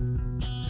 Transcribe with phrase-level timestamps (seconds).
[0.00, 0.69] Música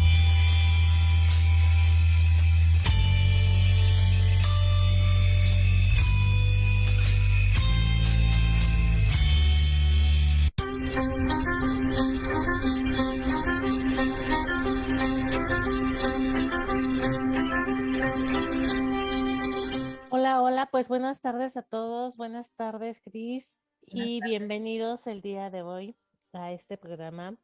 [20.91, 25.95] Buenas tardes a todos, buenas tardes Cris y bienvenidos el día de hoy
[26.33, 27.37] a este programa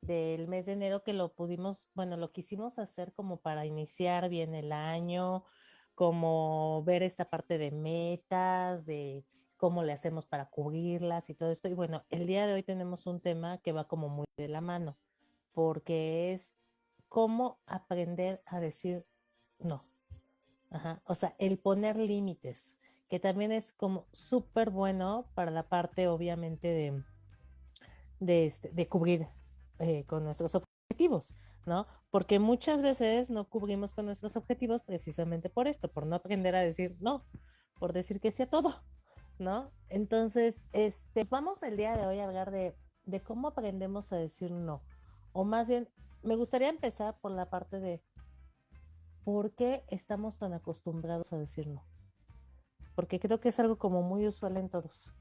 [0.00, 4.54] del mes de enero que lo pudimos, bueno, lo quisimos hacer como para iniciar bien
[4.54, 5.42] el año,
[5.96, 9.24] como ver esta parte de metas, de
[9.56, 11.66] cómo le hacemos para cubrirlas y todo esto.
[11.66, 14.60] Y bueno, el día de hoy tenemos un tema que va como muy de la
[14.60, 14.96] mano,
[15.50, 16.54] porque es
[17.08, 19.04] cómo aprender a decir
[19.58, 19.84] no.
[20.70, 22.76] Ajá, o sea, el poner límites,
[23.14, 27.04] que también es como súper bueno para la parte, obviamente, de,
[28.18, 29.28] de, este, cubrir
[29.78, 31.32] eh, con nuestros objetivos,
[31.64, 31.86] ¿no?
[32.10, 36.60] Porque muchas veces no cubrimos con nuestros objetivos precisamente por esto, por no aprender a
[36.62, 37.24] decir no,
[37.78, 38.82] por decir que sí a todo,
[39.38, 39.70] ¿no?
[39.88, 42.74] Entonces, este, vamos el día de hoy a hablar de,
[43.04, 44.82] de cómo aprendemos a decir no.
[45.32, 45.88] O más bien,
[46.24, 48.02] me gustaría empezar por la parte de
[49.22, 51.93] ¿por qué estamos tan acostumbrados a decir no?
[52.94, 55.12] Porque creo que es algo como muy usual en todos.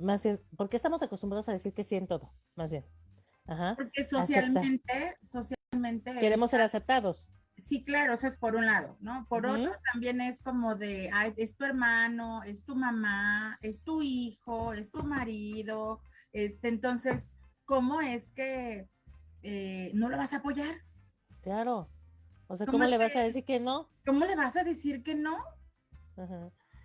[0.00, 2.32] Más bien, ¿por qué estamos acostumbrados a decir que sí en todo?
[2.54, 2.84] Más bien.
[3.46, 3.74] Ajá.
[3.76, 6.18] Porque socialmente, socialmente.
[6.20, 7.28] Queremos ser aceptados.
[7.64, 9.26] Sí, claro, eso es por un lado, ¿no?
[9.28, 14.00] Por otro también es como de, ay, es tu hermano, es tu mamá, es tu
[14.00, 16.00] hijo, es tu marido,
[16.32, 17.24] este, entonces,
[17.64, 18.88] ¿cómo es que
[19.42, 20.76] eh, no lo vas a apoyar?
[21.42, 21.88] Claro,
[22.46, 23.88] o sea, ¿cómo, le vas a decir que no?
[24.06, 25.36] ¿Cómo le vas a decir que no?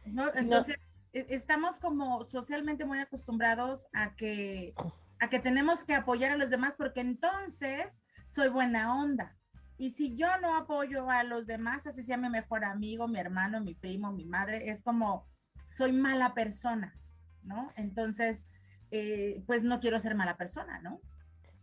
[0.05, 0.77] Entonces,
[1.13, 4.73] e, estamos como socialmente muy acostumbrados a que,
[5.19, 9.35] a que tenemos que apoyar a los demás porque entonces soy buena onda.
[9.77, 13.59] Y si yo no apoyo a los demás, así sea mi mejor amigo, mi hermano,
[13.59, 15.27] mi primo, mi madre, es como
[15.67, 16.95] soy mala persona,
[17.41, 17.71] ¿no?
[17.75, 18.45] Entonces,
[18.91, 21.01] eh, pues no quiero ser mala persona, ¿no?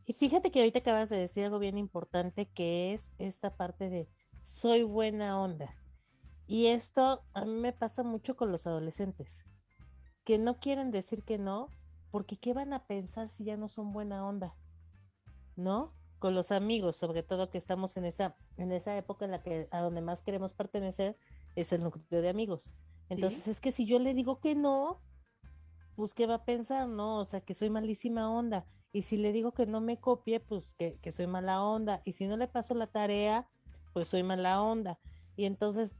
[0.05, 4.09] Y fíjate que ahorita acabas de decir algo bien importante que es esta parte de
[4.41, 5.80] soy buena onda.
[6.51, 9.45] Y esto a mí me pasa mucho con los adolescentes,
[10.25, 11.69] que no quieren decir que no,
[12.11, 14.57] porque ¿qué van a pensar si ya no son buena onda?
[15.55, 15.95] ¿No?
[16.19, 19.69] Con los amigos, sobre todo que estamos en esa, en esa época en la que
[19.71, 21.17] a donde más queremos pertenecer
[21.55, 22.73] es el núcleo de amigos.
[23.11, 25.01] Entonces es que si yo le digo que no,
[25.95, 26.89] pues ¿qué va a pensar?
[26.89, 28.67] No, o sea, que soy malísima onda.
[28.91, 32.03] Y si le digo que no me copie, pues que, soy mala onda.
[32.05, 33.47] Y si no le paso la tarea,
[33.93, 34.99] pues soy mala onda.
[35.37, 35.95] Y entonces,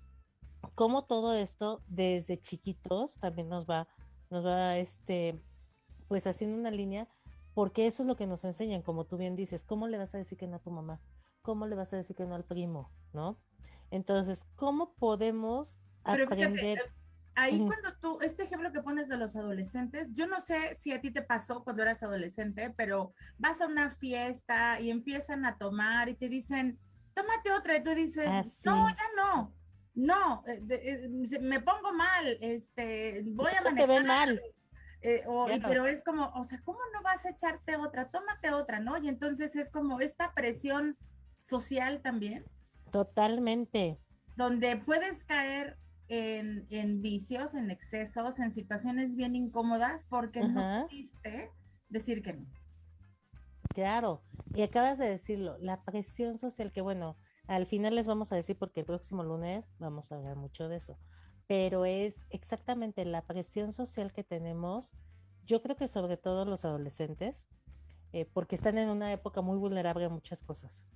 [0.75, 3.89] como todo esto desde chiquitos también nos va,
[4.31, 5.41] nos va, este,
[6.09, 7.09] pues haciendo una línea,
[7.55, 10.19] porque eso es lo que nos enseñan, como tú bien dices, ¿cómo le vas a
[10.19, 11.01] decir que no a tu mamá?
[11.43, 12.91] ¿Cómo le vas a decir que no al primo?
[13.13, 13.39] ¿No?
[13.91, 16.79] Entonces, ¿cómo podemos aprender?
[17.35, 21.01] ahí cuando tú, este ejemplo que pones de los adolescentes, yo no sé si a
[21.01, 26.09] ti te pasó cuando eras adolescente, pero vas a una fiesta y empiezan a tomar
[26.09, 26.79] y te dicen,
[27.15, 29.53] tómate otra, y tú dices, ah, no, ya no,
[29.95, 33.75] no, eh, eh, me pongo mal, este, voy a manejar.
[33.75, 34.41] Te ven mal.
[35.03, 35.25] Eh,
[35.67, 38.11] pero es como, o sea, ¿cómo no vas a echarte otra?
[38.11, 38.99] Tómate otra, ¿no?
[38.99, 40.97] Y entonces es como esta presión
[41.39, 42.45] social también.
[42.91, 43.99] Totalmente.
[44.37, 45.79] Donde puedes caer
[46.09, 51.51] en, vicios, en excesos, en situaciones bien incómodas porque no quisiste
[51.89, 52.47] decir que no.
[53.75, 54.23] Claro,
[54.53, 57.17] y acabas de decirlo, la presión social que bueno,
[57.51, 60.77] al final les vamos a decir porque el próximo lunes vamos a hablar mucho de
[60.77, 61.01] eso,
[61.49, 64.95] pero es exactamente la presión social que tenemos,
[65.47, 67.47] yo creo que sobre todo los adolescentes,
[68.13, 70.87] eh, porque están en una época muy vulnerable a muchas cosas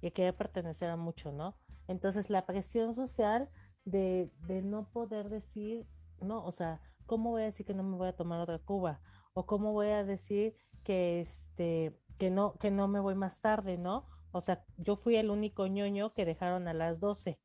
[0.00, 1.56] y quiere pertenecer a mucho, ¿no?
[1.88, 3.48] Entonces la presión social
[3.84, 5.88] de, de no poder decir,
[6.20, 9.00] no, o sea, ¿cómo voy a decir que no me voy a tomar otra cuba?
[9.34, 10.54] O cómo voy a decir
[10.84, 14.06] que este que no que no me voy más tarde, ¿no?
[14.36, 17.38] O sea, yo fui el único ñoño que dejaron a las 12,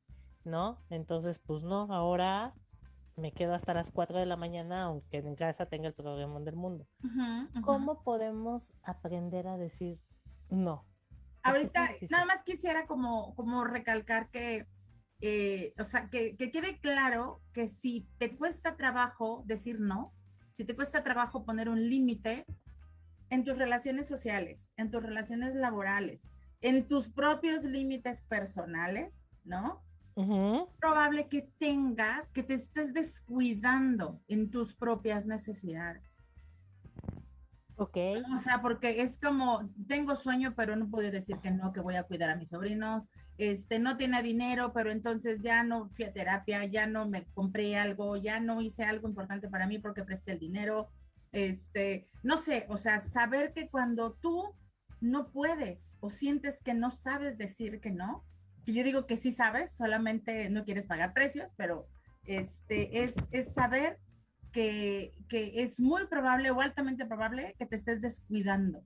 [0.43, 0.83] ¿no?
[0.89, 2.53] Entonces, pues no, ahora
[3.15, 6.57] me quedo hasta las 4 de la mañana, aunque en casa tenga el programa del
[6.57, 6.85] mundo.
[7.63, 9.99] ¿Cómo podemos aprender a decir
[10.49, 10.85] no?
[11.43, 14.67] Ahorita, nada más quisiera como, como recalcar que,
[15.21, 20.13] eh, o sea, que, que quede claro que si te cuesta trabajo decir no,
[20.51, 22.45] si te cuesta trabajo poner un límite
[23.29, 26.30] en tus relaciones sociales, en tus relaciones laborales,
[26.61, 29.81] en tus propios límites personales, ¿no?
[30.15, 36.03] Es probable que tengas, que te estés descuidando en tus propias necesidades.
[37.77, 37.97] Ok.
[38.37, 41.95] O sea, porque es como, tengo sueño, pero no puedo decir que no, que voy
[41.95, 43.03] a cuidar a mis sobrinos.
[43.39, 47.77] Este, no tiene dinero, pero entonces ya no fui a terapia, ya no me compré
[47.77, 50.89] algo, ya no hice algo importante para mí porque presté el dinero.
[51.31, 54.53] Este, no sé, o sea, saber que cuando tú
[55.01, 58.23] no puedes o sientes que no sabes decir que no,
[58.65, 61.87] que yo digo que sí sabes, solamente no quieres pagar precios, pero
[62.25, 63.97] este, es, saber
[64.51, 68.83] que, que, es muy probable o altamente probable que te estés descuidando.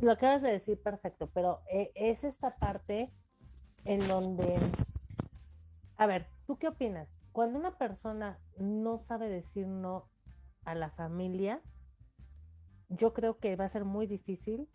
[0.00, 3.10] Lo acabas de decir perfecto, pero eh, es esta parte
[3.84, 4.56] en donde,
[5.96, 7.18] a ver, ¿tú qué opinas?
[7.32, 10.08] Cuando una persona no sabe decir no
[10.64, 11.60] a la familia,
[12.88, 14.68] yo creo que va a ser muy difícil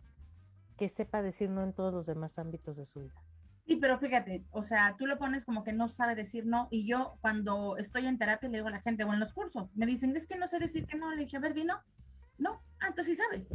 [0.76, 3.22] que sepa decir no en todos los demás ámbitos de su vida.
[3.66, 6.86] Sí, pero fíjate, o sea, tú lo pones como que no sabe decir no y
[6.86, 9.86] yo cuando estoy en terapia le digo a la gente o en los cursos, me
[9.86, 11.80] dicen, es que no sé decir que no, le dije, a ver, di no.
[12.36, 13.48] No, ah, entonces sí sabes.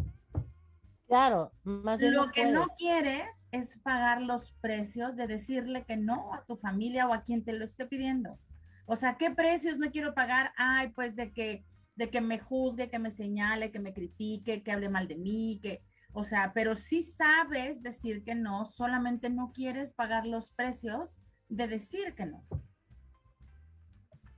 [1.07, 6.33] Claro, más bien Lo que no quieres es pagar los precios de decirle que no
[6.33, 8.37] a tu familia o a quien te lo esté pidiendo.
[8.85, 10.53] O sea, ¿qué precios no quiero pagar?
[10.55, 11.63] Ay, pues de que
[11.99, 15.59] de que me juzgue, que me señale, que me critique, que hable mal de mí,
[15.61, 21.19] que o sea, pero sí sabes decir que no, solamente no quieres pagar los precios
[21.49, 22.47] de decir que no.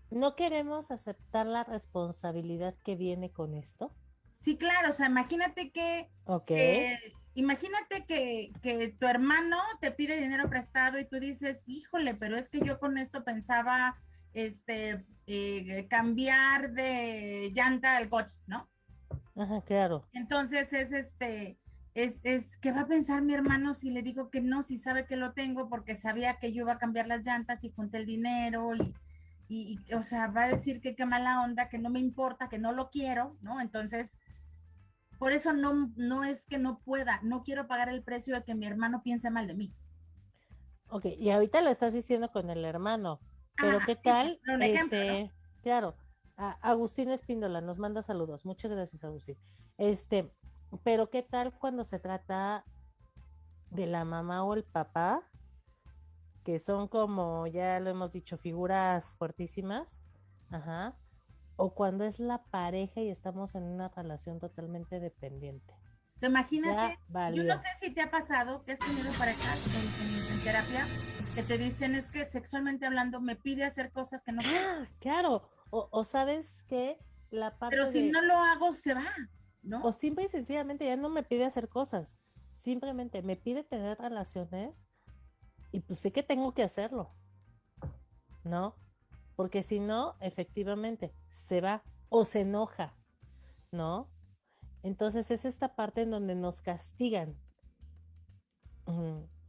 [0.10, 3.96] ¿No queremos aceptar la responsabilidad que viene con esto?
[4.31, 6.10] Sí, claro, o sea, imagínate que,
[7.36, 12.50] imagínate que, que, tu hermano te pide dinero prestado y tú dices, híjole, pero es
[12.50, 14.02] que yo con esto pensaba,
[14.33, 18.69] este, eh, cambiar de llanta al coche, ¿no?
[19.36, 20.06] Ajá, claro.
[20.13, 21.57] Entonces es este,
[21.94, 25.06] es, es que va a pensar mi hermano si le digo que no, si sabe
[25.06, 28.06] que lo tengo porque sabía que yo iba a cambiar las llantas y junté el
[28.06, 28.94] dinero y,
[29.48, 32.60] y, o sea, va a decir que qué mala onda, que no me importa, que
[32.60, 33.60] no lo quiero, ¿no?
[33.60, 34.10] Entonces,
[35.19, 38.56] por eso no, no es que no pueda, no quiero pagar el precio de que
[38.56, 39.74] mi hermano piense mal de mí.
[40.88, 43.19] Ok, y ahorita lo estás diciendo con el hermano,
[43.56, 44.39] pero ¿qué tal?
[44.62, 45.31] este,
[45.62, 45.95] Claro,
[46.36, 48.45] Agustín Espíndola nos manda saludos.
[48.45, 49.38] Muchas gracias, Agustín.
[49.77, 50.33] Este,
[50.83, 52.65] pero ¿qué tal cuando se trata
[53.69, 55.24] de la mamá o el papá?
[56.44, 60.00] Que son como, ya lo hemos dicho, figuras fuertísimas.
[60.50, 60.98] Ajá.
[61.55, 65.75] O cuando es la pareja y estamos en una relación totalmente dependiente.
[66.22, 66.98] imagínate,
[67.36, 70.86] yo no sé si te ha pasado que has tenido parejas en, en, terapia
[71.36, 74.88] que te dicen es que sexualmente hablando me pide hacer cosas que no ¡Ah!
[75.00, 76.98] Claro, o, o sabes que
[77.30, 79.06] la parte Pero si no lo hago, se va.
[79.84, 82.18] O simple y sencillamente ya no me pide hacer cosas,
[82.52, 84.88] simplemente me pide tener relaciones
[85.72, 87.14] y pues sé que tengo que hacerlo,
[88.44, 88.76] ¿no?
[89.36, 92.98] Porque si no, efectivamente, se va o se enoja,
[93.72, 94.10] ¿no?
[94.84, 97.38] Entonces es esta parte en donde nos castigan.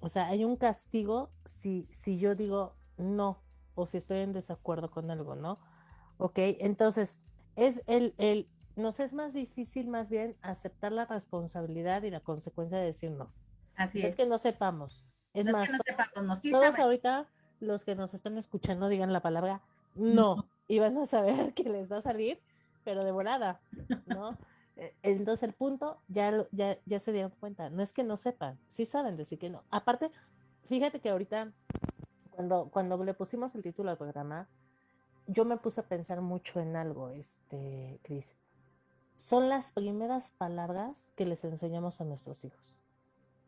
[0.03, 3.41] O sea, hay un castigo si, si yo digo no
[3.77, 5.61] o si estoy en desacuerdo con algo, ¿no?
[6.19, 7.17] Ok, entonces
[7.55, 12.79] es el, el, nos es más difícil más bien aceptar la responsabilidad y la consecuencia
[12.79, 13.33] de decir no.
[13.77, 14.07] Así es.
[14.07, 15.07] Es que no sepamos.
[15.35, 15.71] Es más,
[16.51, 17.29] todos, ahorita
[17.61, 19.63] los que nos están escuchando digan la palabra
[19.95, 22.41] no, y van a saber que les va a salir,
[22.83, 23.61] pero de volada,
[24.07, 24.37] ¿no?
[24.77, 28.59] E, entonces el punto ya, ya, ya se dieron cuenta, no es que no sepan,
[28.71, 29.63] sí saben decir que no.
[29.71, 30.11] Aparte,
[30.67, 31.53] fíjate que ahorita,
[32.31, 34.49] cuando, cuando le pusimos el título al programa,
[35.27, 38.35] yo me puse a pensar mucho en algo, este, Cris
[39.23, 42.79] son las primeras palabras que les enseñamos a nuestros hijos.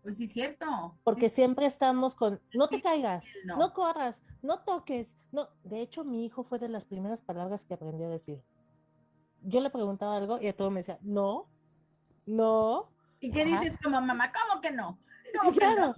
[0.03, 0.95] Pues sí, cierto.
[1.03, 3.73] Porque siempre estamos con, no te caigas, no.
[3.73, 5.17] corras, no toques.
[5.33, 8.43] No, de hecho, mi hijo fue de las primeras palabras que aprendió a decir.
[9.45, 11.49] Yo le preguntaba algo y a todo me decía, no,
[12.27, 14.31] no, ¿Y qué dices como mamá?
[14.33, 14.99] ¿Cómo que no?
[15.55, 15.95] claro,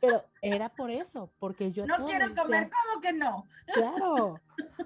[0.00, 1.84] pero era por eso, porque yo...
[1.84, 3.46] No quiero comer, ¿cómo que no?
[3.74, 4.40] Claro,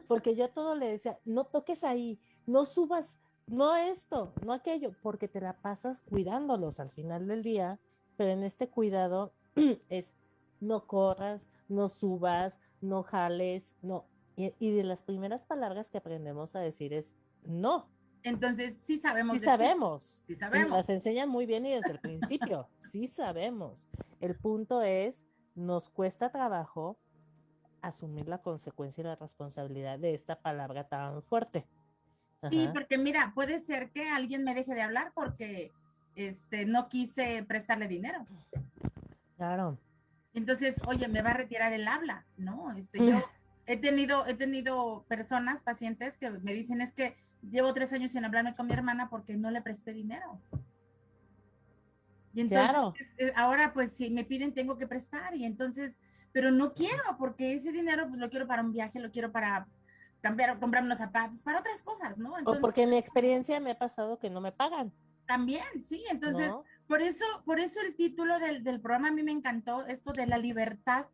[0.09, 5.29] porque yo todo le decía, no toques ahí, no subas, no esto, no aquello, porque
[5.29, 7.79] te la pasas cuidándolos al final del día,
[8.17, 9.35] pero en este cuidado
[9.91, 10.15] es
[10.61, 14.07] no corras, no subas, no jales, no.
[14.37, 17.91] Y, de las primeras palabras que aprendemos a decir es no.
[18.25, 19.39] Entonces, sí sabemos.
[19.39, 20.23] Sí sabemos.
[20.27, 20.71] Sí sabemos.
[20.71, 22.69] Las enseñan muy bien y desde el principio.
[22.91, 23.87] sí sabemos.
[24.21, 26.99] El punto es, nos cuesta trabajo
[27.83, 31.67] asumir la consecuencia y la responsabilidad de esta palabra tan fuerte.
[32.51, 35.71] Sí, porque mira, puede ser que alguien me deje de hablar porque
[36.15, 38.27] este, no quise prestarle dinero.
[39.37, 39.79] Claro.
[40.33, 42.73] Entonces, oye, me va a retirar el habla, ¿no?
[42.73, 43.23] Este, yo
[43.67, 47.17] he tenido, he tenido personas, pacientes que me dicen es que
[47.51, 50.41] llevo tres años sin hablarme con mi hermana porque no le presté dinero.
[52.33, 52.95] Y entonces, claro.
[53.37, 55.97] Ahora pues si me piden tengo que prestar y entonces,
[56.33, 59.69] pero no quiero porque ese dinero pues lo quiero para un viaje, lo quiero para
[60.21, 62.35] cambiar, comprar unos zapatos, para otras cosas, ¿no?
[62.47, 64.91] o porque en mi experiencia me ha pasado que no me pagan.
[65.27, 66.51] También, sí, entonces,
[66.89, 70.27] por eso, por eso el título del, del, programa a mí me encantó, esto de
[70.27, 71.07] la libertad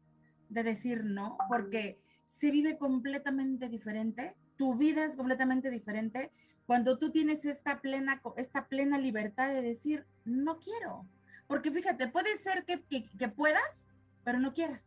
[0.48, 6.30] de decir no, porque se vive completamente diferente, tu vida es completamente diferente
[6.66, 11.06] cuando tú tienes esta plena, esta plena libertad de decir no quiero,
[11.46, 13.88] porque fíjate, puede ser que, que, puedas,
[14.22, 14.82] pero no quieras.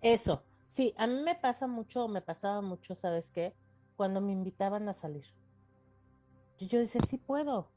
[0.00, 3.52] Eso, sí, a mí me pasa mucho, me pasaba mucho, ¿sabes qué?
[3.94, 5.26] Cuando me invitaban a salir.
[6.58, 7.70] Yo decía, sí puedo,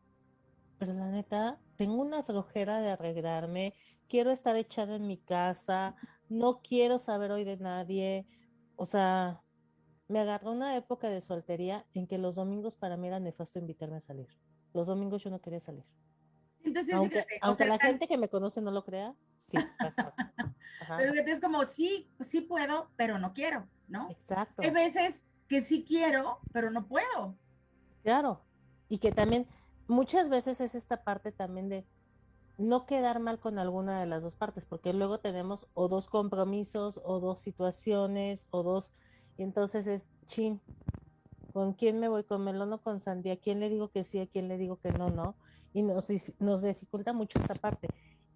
[0.77, 3.73] pero la neta, tengo una flojera de arreglarme,
[4.07, 5.97] quiero estar echada en mi casa,
[6.29, 8.25] no quiero saber hoy de nadie,
[8.77, 9.43] o sea,
[10.07, 13.97] me agarró una época de soltería en que los domingos para mí era nefasto invitarme
[13.97, 14.27] a salir.
[14.73, 15.85] Los domingos yo no quería salir.
[16.63, 20.13] Entonces, aunque, aunque la gente que me conoce no lo crea, sí, pasa.
[20.97, 24.09] Pero es como, sí, sí puedo, pero no quiero, ¿no?
[24.09, 24.61] Exacto.
[24.61, 25.15] Hay veces
[25.47, 27.35] que sí quiero, pero no puedo.
[28.03, 28.41] Claro,
[28.89, 29.47] y que también
[29.87, 31.85] muchas veces es esta parte también de
[32.57, 36.99] no quedar mal con alguna de las dos partes, porque luego tenemos o dos compromisos
[37.03, 38.93] o dos situaciones o dos,
[39.37, 40.61] y entonces es chin,
[41.53, 42.23] ¿con quién me voy?
[42.23, 43.33] ¿Con melón o con sandía?
[43.33, 44.19] ¿A quién le digo que sí?
[44.19, 45.09] ¿A quién le digo que no?
[45.09, 45.35] No.
[45.73, 46.07] Y nos,
[46.39, 47.87] nos dificulta mucho esta parte,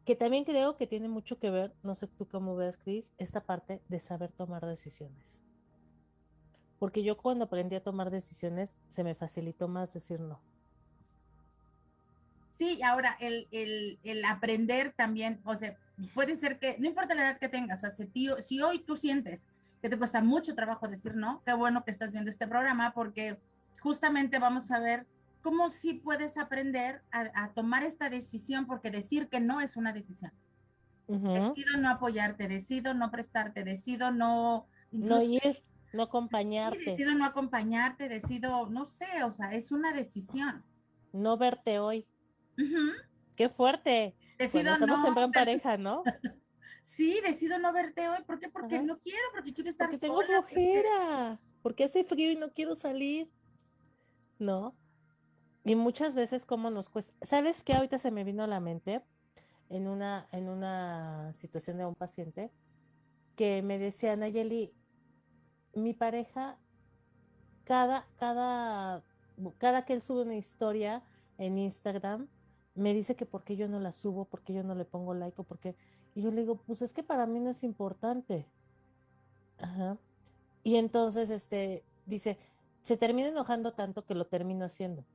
[0.05, 3.41] que también creo que tiene mucho que ver, no sé tú cómo ves, Cris, esta
[3.41, 5.41] parte de saber tomar decisiones
[6.81, 10.41] porque yo cuando aprendí a tomar decisiones se me facilitó más decir no.
[12.55, 15.77] Sí, ahora el, aprender también, o sea,
[16.15, 18.07] puede ser que, no importa la edad que tengas, o sea,
[18.41, 19.45] si hoy tú sientes
[19.81, 23.39] que te cuesta mucho trabajo decir no, qué bueno que estás viendo este programa porque
[23.79, 25.07] justamente vamos a ver
[25.41, 30.31] cómo sí puedes aprender a, tomar esta decisión, porque decir que no es una decisión.
[31.07, 34.67] Decido no apoyarte, decido no prestarte, decido no...
[34.91, 35.63] No ir.
[35.93, 36.91] No acompañarte.
[36.91, 40.63] decido no acompañarte, decido, no sé, o sea, es una decisión.
[41.11, 42.07] No verte hoy.
[43.35, 44.15] Qué fuerte.
[44.37, 46.03] Decido estamos no siempre en pareja, ¿no?
[46.95, 48.23] sí, decido no verte hoy.
[48.25, 48.49] ¿Por qué?
[48.49, 52.75] Porque no quiero, porque quiero estar Porque tengo flojera, porque hace frío y no quiero
[52.75, 53.29] salir.
[54.39, 54.75] ¿No?
[55.63, 57.13] Y muchas veces como nos cuesta.
[57.25, 57.73] ¿Sabes qué?
[57.73, 59.03] Ahorita se me vino a la mente
[59.69, 62.51] en una, en una situación de un paciente
[63.35, 64.73] que me decía, Nayeli,
[65.73, 66.57] mi pareja,
[67.63, 69.03] cada, cada,
[69.57, 71.03] cada que él sube una historia
[71.37, 72.27] en Instagram,
[72.73, 75.39] me dice que por qué yo no la subo, porque yo no le pongo like
[75.39, 75.75] o porque...
[76.15, 78.45] Y yo le digo, pues es que para mí no es importante.
[79.59, 79.97] Ajá.
[80.63, 82.37] Y entonces, este, dice,
[82.83, 85.05] se termina enojando tanto que lo termino haciendo.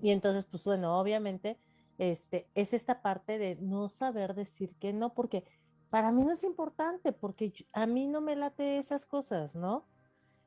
[0.00, 1.58] Y entonces, pues bueno, obviamente,
[1.98, 5.44] este, es esta parte de no saber decir que no, porque
[5.90, 9.84] para mí no es importante porque a mí no me late esas cosas, ¿no?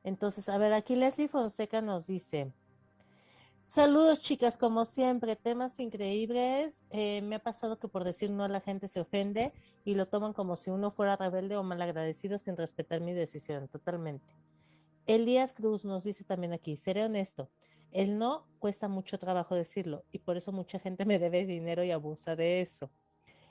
[0.04, 2.52] Entonces, a ver, aquí Leslie Fonseca nos dice,
[3.68, 6.84] saludos chicas, como siempre, temas increíbles.
[6.90, 9.52] Eh, me ha pasado que por decir no la gente se ofende
[9.84, 14.34] y lo toman como si uno fuera rebelde o malagradecido sin respetar mi decisión, totalmente.
[15.06, 17.50] Elías Cruz nos dice también aquí, seré honesto,
[17.92, 21.90] el no cuesta mucho trabajo decirlo y por eso mucha gente me debe dinero y
[21.90, 22.90] abusa de eso.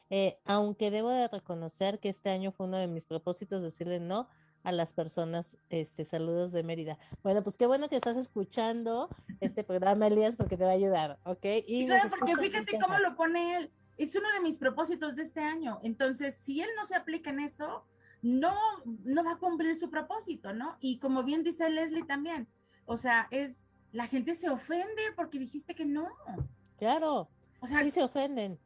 [0.09, 4.27] Eh, aunque debo de reconocer que este año fue uno de mis propósitos decirle no
[4.67, 6.99] a las personas, este, saludos de Mérida.
[7.23, 9.07] Bueno, pues qué bueno que estás escuchando
[9.39, 11.45] este programa, Elías, porque te va a ayudar, ¿ok?
[11.65, 13.71] Y claro, porque fíjate cómo lo pone él.
[13.95, 15.79] Es uno de mis propósitos de este año.
[15.83, 17.85] Entonces, si él no se aplica en esto,
[18.21, 18.57] no,
[19.05, 20.75] no va a cumplir su propósito, ¿no?
[20.81, 22.49] Y como bien dice Leslie también,
[22.83, 26.09] o sea, es, la gente se ofende porque dijiste que no.
[26.77, 27.29] Claro.
[27.59, 28.59] O sea, sí se ofenden.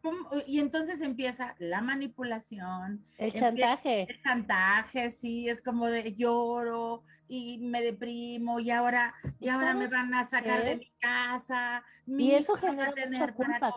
[0.47, 3.03] Y entonces empieza la manipulación.
[3.17, 4.07] El chantaje.
[4.09, 9.87] El chantaje, sí, es como de lloro y me deprimo y ahora, y ahora me
[9.87, 11.81] van a sacar de mi casa.
[12.05, 13.73] y eso genera mucha culpa,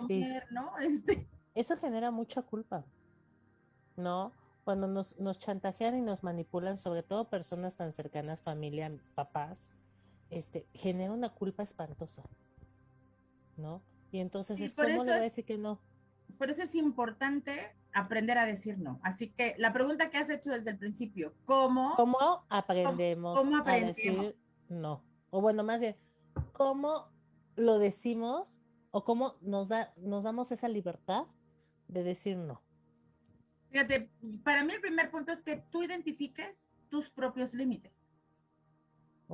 [0.50, 0.73] ¿no?
[0.80, 1.28] Este.
[1.54, 2.85] Eso genera mucha culpa,
[3.97, 4.33] ¿no?
[4.64, 9.71] Cuando nos, nos chantajean y nos manipulan, sobre todo personas tan cercanas, familia, papás,
[10.30, 12.25] este, genera una culpa espantosa,
[13.56, 13.83] ¿no?
[14.14, 15.80] Y entonces es como le voy a decir que no.
[16.38, 19.00] Por eso es importante aprender a decir no.
[19.02, 21.94] Así que la pregunta que has hecho desde el principio, ¿cómo?
[21.97, 24.37] ¿Cómo aprendemos, a decir
[24.68, 25.02] no?
[25.30, 25.97] O bueno, más bien,
[26.52, 27.09] ¿cómo
[27.56, 28.56] lo decimos
[28.92, 31.26] o cómo nos, da, nos damos esa libertad
[31.88, 32.62] de decir no?
[33.71, 34.12] Fíjate,
[34.44, 38.03] para mí el primer punto es que tú identifiques tus propios límites.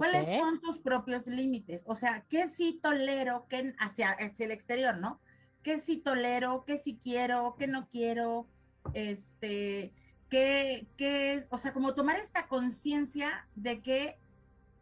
[0.01, 1.83] ¿Cuáles son tus propios límites?
[1.85, 5.21] O sea, ¿qué sí tolero que hacia, hacia, el exterior, no?
[5.63, 6.65] ¿Qué sí tolero?
[6.65, 7.55] ¿Qué sí quiero?
[7.59, 8.47] ¿Qué no quiero?
[8.95, 9.93] Este,
[10.31, 11.47] ¿qué, qué es?
[11.51, 14.17] O sea, como tomar esta conciencia de que,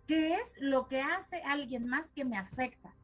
[0.06, 2.94] qué es lo que hace alguien más que me afecta.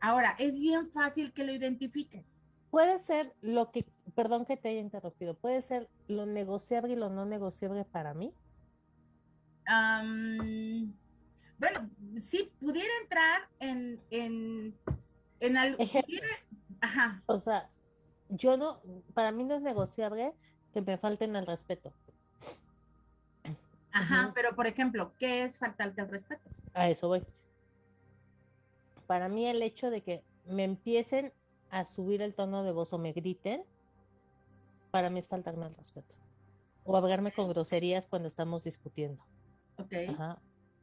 [0.00, 2.26] Ahora, es bien fácil que lo identifiques.
[2.70, 7.08] Puede ser lo que, perdón que te haya interrumpido, puede ser lo negociable y lo
[7.08, 8.32] no negociable para mí.
[11.60, 11.90] Bueno,
[12.24, 14.74] sí, pudiera entrar en, en,
[15.40, 15.84] en algo.
[16.80, 17.22] Ajá.
[17.26, 17.68] O sea,
[18.30, 18.80] yo no,
[19.12, 20.32] para mí no es negociable
[20.72, 21.92] que me falten el respeto.
[23.92, 26.48] Ajá, pero por ejemplo, ¿qué es faltarte el respeto?
[26.72, 27.26] A eso voy.
[29.06, 31.34] Para mí el hecho de que me empiecen
[31.70, 33.64] a subir el tono de voz o me griten,
[34.90, 36.14] para mí es faltarme el respeto.
[36.84, 39.22] O hablarme con groserías cuando estamos discutiendo.
[39.76, 39.92] Ok.
[40.08, 40.40] Ajá.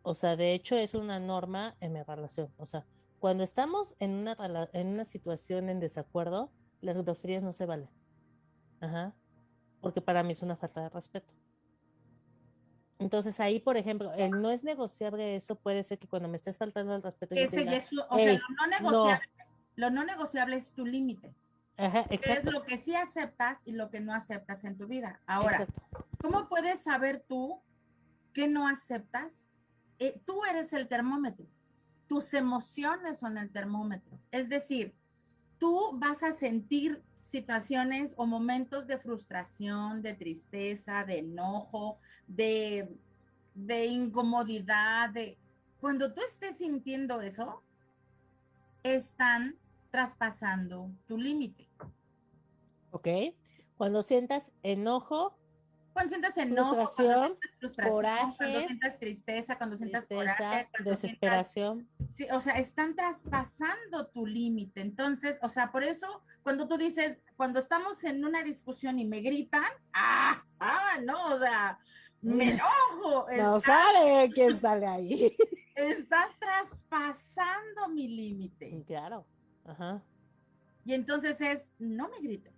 [0.07, 2.49] O sea, de hecho es una norma en mi relación.
[2.55, 2.85] O sea,
[3.19, 4.37] cuando estamos en una,
[4.71, 7.89] en una situación en desacuerdo, las groserías no se valen.
[8.79, 9.13] Ajá.
[9.81, 11.33] Porque para mí es una falta de respeto.
[12.99, 16.57] Entonces ahí, por ejemplo, el no es negociable eso puede ser que cuando me estés
[16.57, 17.35] faltando el respeto.
[17.35, 19.29] o sea, lo no, negociable,
[19.75, 21.35] lo no negociable es tu límite.
[21.75, 22.47] Ajá, exacto.
[22.47, 25.19] Es lo que sí aceptas y lo que no aceptas en tu vida.
[25.27, 25.67] Ahora,
[26.21, 27.61] ¿cómo puedes saber tú
[28.31, 29.33] qué no aceptas
[29.99, 31.45] eh, tú eres el termómetro,
[32.07, 34.19] tus emociones son el termómetro.
[34.31, 34.93] Es decir,
[35.57, 42.87] tú vas a sentir situaciones o momentos de frustración, de tristeza, de enojo, de,
[43.53, 45.37] de incomodidad, de...
[45.79, 47.61] Cuando tú estés sintiendo eso,
[48.83, 49.57] están
[49.91, 51.69] traspasando tu límite.
[52.91, 53.07] ¿Ok?
[53.75, 55.37] Cuando sientas enojo,
[55.97, 61.89] cuando sientas enojo, frustración, frustración coraje, cuando sientas tristeza, cuando sientas coraje, desesperación.
[62.15, 64.81] sí, o sea, están traspasando tu límite.
[64.81, 69.21] Entonces, o sea, por eso cuando tú dices, cuando estamos en una discusión y me
[69.21, 71.79] gritan, ah, ah, no, o sea,
[72.21, 73.25] me enojo.
[73.35, 75.35] No sale quién sale ahí.
[75.73, 78.83] Estás traspasando mi límite.
[78.85, 79.25] Claro.
[79.65, 80.03] Ajá.
[80.85, 82.56] Y entonces es, no me grites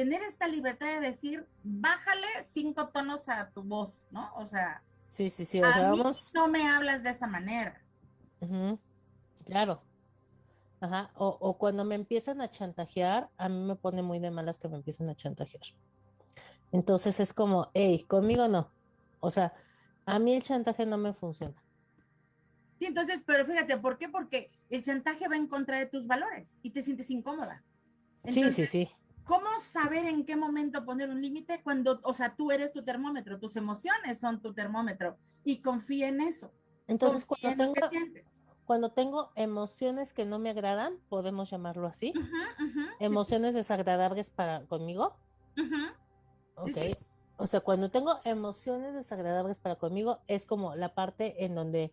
[0.00, 4.32] tener esta libertad de decir, bájale cinco tonos a tu voz, ¿no?
[4.34, 6.32] O sea, sí, sí, sí, o sea, vamos...
[6.32, 7.78] no me hablas de esa manera.
[9.44, 9.82] Claro.
[10.80, 11.10] Ajá.
[11.16, 14.70] O, o, cuando me empiezan a chantajear, a mí me pone muy de malas que
[14.70, 15.64] me empiecen a chantajear.
[16.72, 18.72] Entonces es como, hey, conmigo no.
[19.20, 19.52] O sea,
[20.06, 21.62] a mí el chantaje no me funciona.
[22.78, 24.08] Sí, entonces, pero fíjate, ¿por qué?
[24.08, 27.62] Porque el chantaje va en contra de tus valores y te sientes incómoda.
[28.26, 28.90] sí, sí, sí.
[29.30, 33.38] ¿Cómo saber en qué momento poner un límite cuando, o sea, tú eres tu termómetro,
[33.38, 36.50] tus emociones son tu termómetro y confía en eso?
[36.88, 37.74] Entonces, cuando tengo,
[38.64, 42.12] cuando tengo emociones que no me agradan, podemos llamarlo así,
[42.98, 45.16] emociones desagradables para conmigo.
[46.56, 46.98] ok.
[47.36, 51.92] O sea, cuando tengo emociones desagradables para conmigo, es como la parte en donde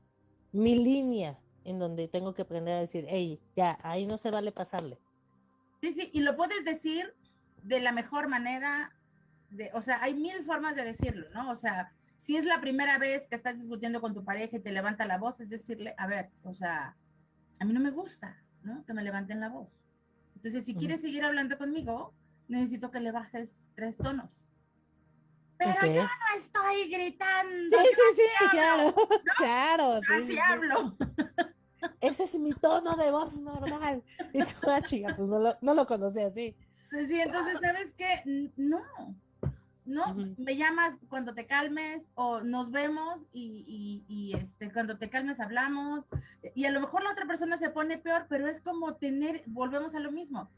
[0.54, 4.52] mi línea, en donde tengo que aprender a decir, hey, ya, ahí no se vale
[4.52, 4.98] pasarle.
[5.82, 7.14] Sí, sí, y lo puedes decir
[7.64, 8.92] de la mejor manera,
[9.50, 11.50] de, o sea, hay mil formas de decirlo, ¿no?
[11.50, 14.72] O sea, si es la primera vez que estás discutiendo con tu pareja y te
[14.72, 16.96] levanta la voz, es decirle, a ver, o sea,
[17.60, 18.84] a mí no me gusta, ¿no?
[18.86, 19.70] Que me levanten la voz.
[20.36, 22.14] Entonces, si quieres seguir hablando conmigo,
[22.48, 24.30] necesito que le bajes tres tonos.
[25.58, 27.78] Pero yo no estoy gritando.
[27.78, 28.94] Sí, sí, sí, claro,
[29.38, 30.00] claro.
[30.16, 30.96] Así hablo.
[32.00, 34.04] Ese es mi tono de voz normal.
[34.34, 36.56] Y toda chica, pues no lo, no lo conocía así.
[36.92, 38.52] Sí, entonces, ¿sabes qué?
[38.56, 38.82] No.
[39.88, 40.14] ¿no?
[40.38, 46.06] Me llamas cuando te calmes o nos vemos y, y, este, cuando te calmes hablamos.
[46.54, 49.96] Y a lo mejor la otra persona se pone peor, pero es como tener, volvemos
[49.96, 50.50] a lo mismo,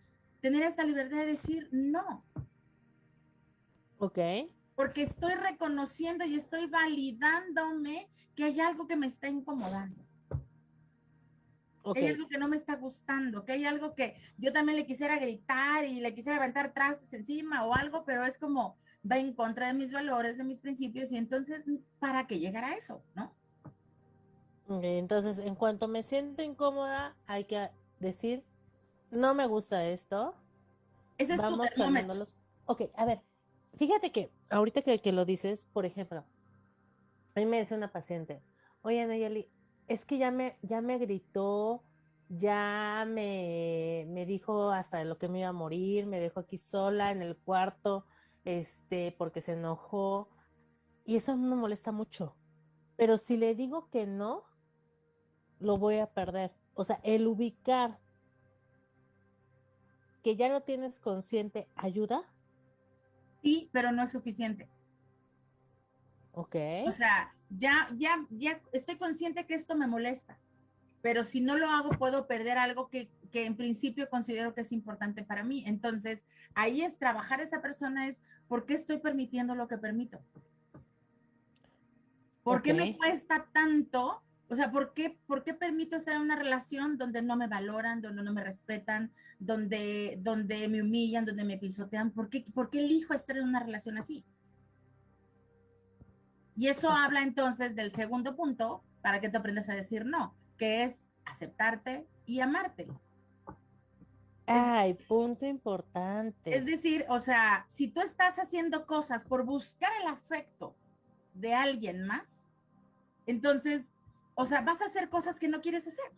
[0.41, 2.25] tener esa libertad de decir no.
[3.99, 4.17] Ok.
[4.75, 10.08] Porque estoy reconociendo y estoy validándome que hay algo que me está incomodando.
[11.93, 14.86] Que hay algo que no me está gustando, que hay algo que yo también le
[14.86, 18.78] quisiera gritar y le quisiera levantar trastes encima o algo, pero es como,
[19.10, 21.63] va en contra de mis valores, de mis principios, y entonces,
[21.99, 23.02] ¿para qué llegar a eso?
[23.15, 23.34] ¿No?
[24.82, 28.43] Entonces, en cuanto me siento incómoda, hay que decir,
[29.10, 30.36] no me gusta esto.
[31.17, 32.36] Ese es Vamos calmándolos.
[32.65, 33.21] Ok, a ver,
[33.78, 36.23] fíjate que ahorita que, que, lo dices, por ejemplo,
[37.36, 38.43] a mí me dice una paciente,
[38.84, 39.49] oye, Nayeli,
[39.89, 41.84] es que ya me, ya me gritó,
[42.30, 47.12] ya me, me dijo hasta lo que me iba a morir, me dejó aquí sola
[47.12, 48.06] en el cuarto,
[48.45, 50.30] este, porque se enojó.
[51.06, 52.36] Y eso me molesta mucho.
[52.97, 54.43] Pero si le digo que no,
[55.60, 56.54] lo voy a perder.
[56.75, 57.99] O sea, el ubicar
[60.23, 62.32] que ya lo tienes consciente, ¿ayuda?
[63.41, 64.69] Sí, pero no es suficiente.
[66.34, 66.56] Ok.
[66.88, 70.38] O sea, ya, ya, ya estoy consciente que esto me molesta,
[71.01, 74.71] pero si no lo hago puedo perder algo que, que en principio considero que es
[74.71, 75.63] importante para mí.
[75.65, 80.19] Entonces, ahí es trabajar esa persona, es por qué estoy permitiendo lo que permito.
[82.43, 84.23] ¿Por qué me cuesta tanto?
[84.49, 88.01] O sea, ¿por qué, ¿por qué permito estar en una relación donde no me valoran,
[88.01, 92.12] donde no me respetan, donde, donde me humillan, donde me pisotean?
[92.12, 94.25] ¿Por qué, ¿Por qué elijo estar en una relación así?
[96.59, 100.83] Y eso habla entonces del segundo punto para que te aprendas a decir no, que
[100.83, 102.85] es aceptarte y amarte.
[104.45, 106.53] Ay, punto importante.
[106.53, 110.75] Es decir, o sea, si tú estás haciendo cosas por buscar el afecto
[111.33, 112.27] de alguien más,
[113.25, 113.93] entonces,
[114.35, 116.11] o sea, vas a hacer cosas que no quieres hacer.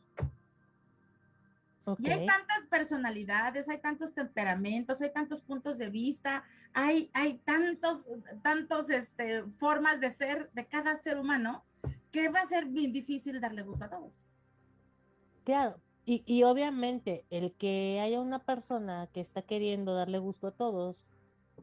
[1.98, 8.06] Y hay tantas personalidades, hay tantos temperamentos, hay tantos puntos de vista, hay, hay tantos,
[8.44, 11.63] tantos este, formas de ser de cada ser humano
[12.12, 14.13] que va a ser bien difícil darle gusto a todos.
[15.44, 20.52] Claro, y, y, obviamente el que haya una persona que está queriendo darle gusto a
[20.52, 21.06] todos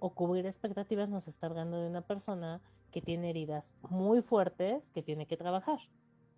[0.00, 5.02] o cubrir expectativas nos está hablando de una persona que tiene heridas muy fuertes que
[5.02, 5.78] tiene que trabajar.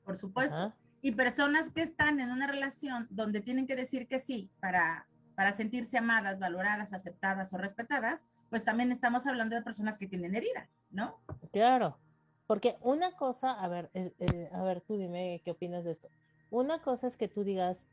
[0.05, 0.75] Por supuesto.
[1.03, 5.57] Y personas que están en una relación donde tienen que decir que sí para, para
[5.57, 10.69] sentirse amadas, valoradas, aceptadas o respetadas, pues también estamos hablando de personas que tienen heridas,
[10.91, 11.19] ¿no?
[11.53, 11.99] Claro,
[12.47, 16.09] porque una cosa, a ver, eh, a ver, tú dime qué opinas de esto.
[16.51, 17.87] Una cosa es que tú digas,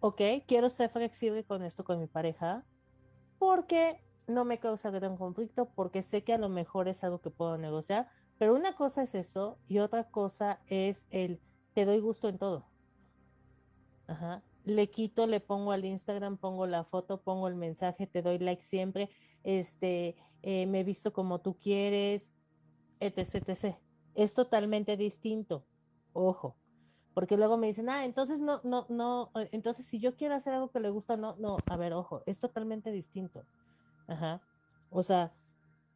[0.00, 2.64] ok, quiero ser flexible con esto con mi pareja,
[3.38, 7.30] porque no me causa gran conflicto, porque sé que a lo mejor es algo que
[7.30, 11.40] puedo negociar, pero una cosa es eso y otra cosa es el
[11.76, 12.64] te doy gusto en todo.
[14.06, 14.42] Ajá.
[14.64, 18.64] Le quito, le pongo al Instagram, pongo la foto, pongo el mensaje, te doy like
[18.64, 19.10] siempre,
[19.44, 22.32] este, eh, me visto como tú quieres,
[22.98, 23.76] etc, etc.
[24.14, 25.66] Es totalmente distinto.
[26.14, 26.56] Ojo,
[27.12, 30.54] porque luego me dicen, ah, entonces no, no, no, eh, entonces si yo quiero hacer
[30.54, 33.44] algo que le gusta, no, no, a ver, ojo, es totalmente distinto.
[34.06, 34.40] Ajá.
[34.88, 35.34] O sea,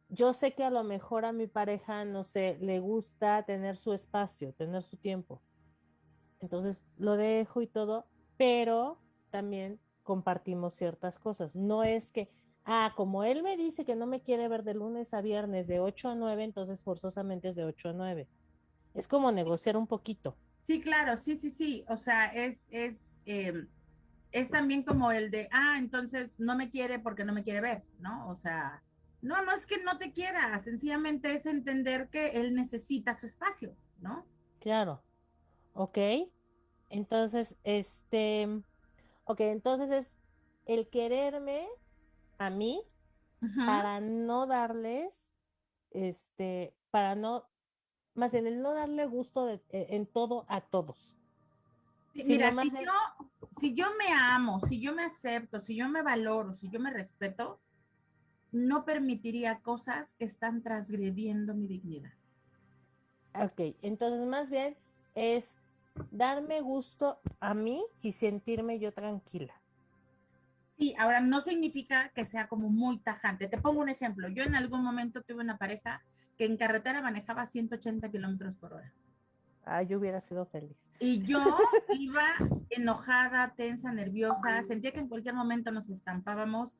[0.09, 3.93] yo sé que a lo mejor a mi pareja, no sé, le gusta tener su
[3.93, 5.41] espacio, tener su tiempo.
[6.41, 8.99] Entonces lo dejo y todo, pero
[9.29, 11.55] también compartimos ciertas cosas.
[11.55, 12.29] No es que,
[12.65, 15.79] ah, como él me dice que no me quiere ver de lunes a viernes de
[15.79, 18.27] 8 a 9, entonces forzosamente es de 8 a 9.
[18.93, 20.35] Es como negociar un poquito.
[20.63, 21.85] Sí, claro, sí, sí, sí.
[21.87, 23.67] O sea, es, es, em,
[24.31, 27.83] es también como el de, ah, entonces no me quiere porque no me quiere ver,
[27.99, 28.27] ¿no?
[28.27, 28.83] O sea,
[29.21, 33.75] no, no es que no te quiera, sencillamente es entender que él necesita su espacio,
[33.99, 34.25] ¿no?
[34.59, 35.03] Claro.
[35.73, 35.97] Ok.
[36.89, 38.47] Entonces, este,
[39.23, 40.17] ok, entonces es
[40.65, 41.67] el quererme
[42.37, 42.81] a mí
[43.65, 45.33] para no darles,
[45.91, 47.45] este, para no
[48.13, 51.17] más bien el no darle gusto de, e, en todo a todos.
[52.13, 53.29] mira, si, yo,
[53.59, 56.91] si yo me amo, si yo me acepto, si yo me valoro, si yo me
[56.91, 57.61] respeto,
[58.51, 62.11] no permitiría cosas que están transgrediendo mi dignidad.
[63.33, 64.75] Ok, entonces más bien
[65.15, 65.60] es
[66.11, 69.53] darme gusto a mí y sentirme yo tranquila.
[70.77, 73.47] Sí, ahora no significa que sea como muy tajante.
[73.47, 74.27] Te pongo un ejemplo.
[74.29, 76.01] Yo en algún momento tuve una pareja
[76.37, 78.91] que en carretera manejaba 180 kilómetros por hora.
[79.63, 80.91] Ah, yo hubiera sido feliz.
[80.99, 81.39] Y yo
[81.99, 82.23] iba
[82.69, 86.75] enojada, tensa, nerviosa, sentía que en cualquier momento nos estampábamos.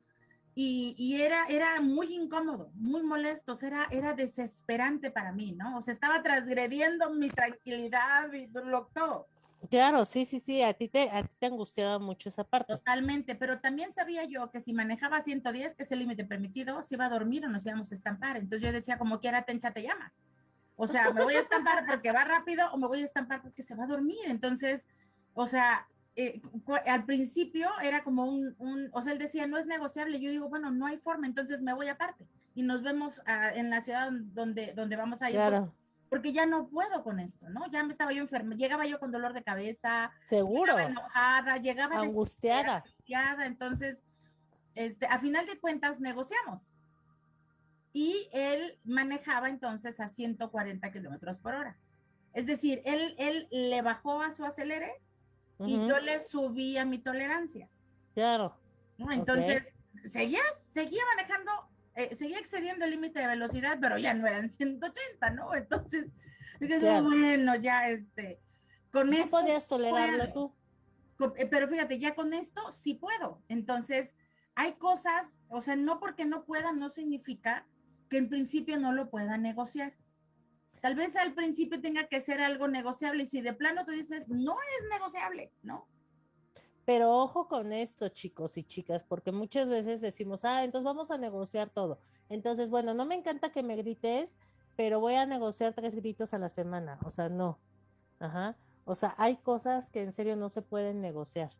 [0.54, 5.78] Y, era, era muy incómodo, muy molesto, era, era desesperante para mí, ¿no?
[5.78, 9.28] O sea, estaba transgrediendo mi tranquilidad y lo, todo.
[9.70, 12.74] Claro, sí, sí, sí, a ti, te, a ti te angustiaba mucho esa parte.
[12.74, 16.96] Totalmente, pero también sabía yo que si manejaba 110, que es el límite permitido, se
[16.96, 18.36] iba a dormir o nos íbamos a estampar.
[18.36, 20.12] Entonces yo decía, como quiera, te te llamas.
[20.76, 23.62] O sea, me voy a estampar porque va rápido o me voy a estampar porque
[23.62, 24.18] se va a dormir.
[24.24, 24.84] Entonces,
[25.32, 26.42] o sea, eh,
[26.86, 30.20] al principio era como un, un, o sea, él decía, no es negociable.
[30.20, 33.70] Yo digo, bueno, no hay forma, entonces me voy aparte y nos vemos ah, en
[33.70, 35.36] la ciudad donde, donde vamos a ir.
[35.36, 35.74] Claro.
[36.10, 37.70] Porque ya no puedo con esto, ¿no?
[37.70, 40.12] Ya me estaba yo enferma, llegaba yo con dolor de cabeza.
[40.26, 40.72] Seguro.
[40.72, 42.76] Llegaba enojada, llegaba angustiada.
[42.76, 43.46] angustiada.
[43.46, 44.02] Entonces,
[44.74, 46.62] este, a final de cuentas negociamos.
[47.94, 51.78] Y él manejaba entonces a 140 kilómetros por hora.
[52.34, 54.92] Es decir, él, él le bajó a su acelere
[55.60, 57.68] y yo le subía mi tolerancia.
[58.14, 58.56] Claro.
[59.10, 59.62] Entonces,
[60.12, 60.40] seguía,
[60.72, 61.52] seguía manejando,
[61.94, 65.54] eh, seguía excediendo el límite de velocidad, pero ya no eran 180, ¿no?
[65.54, 66.12] Entonces,
[66.58, 68.40] bueno, ya este,
[68.92, 69.30] con ¿No esto.
[69.30, 70.54] podías tolerarlo tú?
[71.36, 73.42] Eh, pero fíjate, ya con esto sí puedo.
[73.48, 74.14] Entonces,
[74.54, 77.66] hay cosas, o sea, no porque no pueda, no significa
[78.08, 79.94] que en principio no lo pueda negociar.
[80.82, 84.28] Tal vez al principio tenga que ser algo negociable y si de plano tú dices,
[84.28, 85.86] no es negociable, ¿no?
[86.84, 91.18] Pero ojo con esto, chicos y chicas, porque muchas veces decimos, ah, entonces vamos a
[91.18, 92.00] negociar todo.
[92.28, 94.36] Entonces, bueno, no me encanta que me grites,
[94.74, 96.98] pero voy a negociar tres gritos a la semana.
[97.04, 97.60] O sea, no.
[98.18, 98.56] Ajá.
[98.84, 101.52] O sea, hay cosas que en serio no se pueden negociar.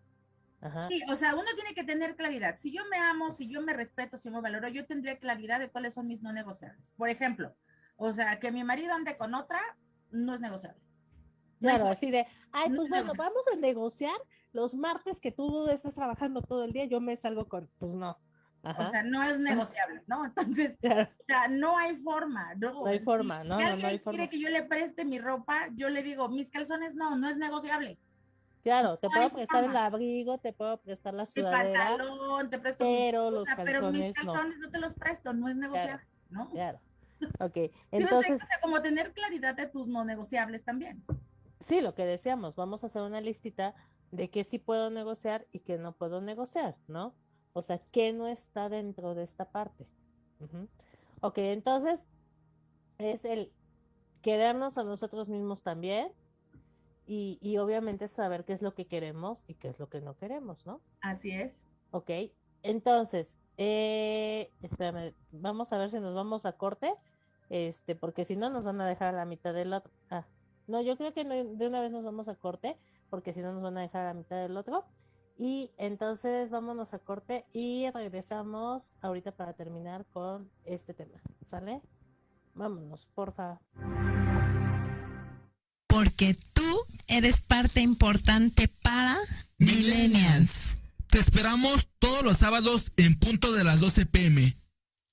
[0.61, 0.88] Ajá.
[0.88, 2.56] Sí, o sea, uno tiene que tener claridad.
[2.58, 5.61] Si yo me amo, si yo me respeto, si yo me valoro, yo tendré claridad
[5.61, 6.85] de cuáles son mis no negociables.
[6.96, 7.54] Por ejemplo,
[8.02, 9.60] o sea, que mi marido ande con otra
[10.10, 10.80] no es negociable.
[11.60, 14.16] Claro, así de, ay, pues bueno, vamos a negociar
[14.52, 18.18] los martes que tú estás trabajando todo el día, yo me salgo con, pues no.
[18.64, 20.24] O sea, no es negociable, ¿no?
[20.36, 22.72] Entonces, o sea, no hay forma, ¿no?
[22.72, 23.58] No hay forma, ¿no?
[23.58, 24.16] Si no, no hay forma.
[24.16, 27.36] quiere que yo le preste mi ropa, yo le digo, mis calzones no, no es
[27.36, 27.98] negociable.
[28.62, 31.90] Claro, te puedo prestar el abrigo, te puedo prestar la sudadera.
[31.90, 34.70] El pantalón, te presto pero los calzones, pero mis calzones no.
[34.70, 36.48] te los presto, no es negociable, ¿no?
[36.50, 36.80] Claro.
[37.40, 38.40] Ok, entonces...
[38.61, 41.04] como tener claridad de tus no negociables también.
[41.61, 43.74] Sí, lo que decíamos, vamos a hacer una listita
[44.11, 47.14] de qué sí puedo negociar y qué no puedo negociar, ¿no?
[47.52, 49.87] O sea, qué no está dentro de esta parte.
[51.20, 52.06] Ok, entonces
[52.98, 53.52] es el
[54.22, 56.12] querernos a nosotros mismos también
[57.06, 60.16] y, y, obviamente saber qué es lo que queremos y qué es lo que no
[60.16, 60.80] queremos, ¿no?
[61.00, 61.52] Así es.
[61.90, 62.11] Ok,
[62.62, 66.94] entonces, eh, espérame, vamos a ver si nos vamos a corte
[67.52, 69.92] este, porque si no nos van a dejar a la mitad del otro.
[70.08, 70.26] Ah,
[70.66, 72.78] no, yo creo que de una vez nos vamos a corte,
[73.10, 74.86] porque si no nos van a dejar a la mitad del otro.
[75.36, 81.20] Y entonces vámonos a corte y regresamos ahorita para terminar con este tema.
[81.46, 81.82] ¿Sale?
[82.54, 83.60] Vámonos, porfa.
[85.88, 86.62] Porque tú
[87.06, 89.18] eres parte importante para
[89.58, 90.74] Millennials.
[91.06, 94.62] Te esperamos todos los sábados en punto de las 12 pm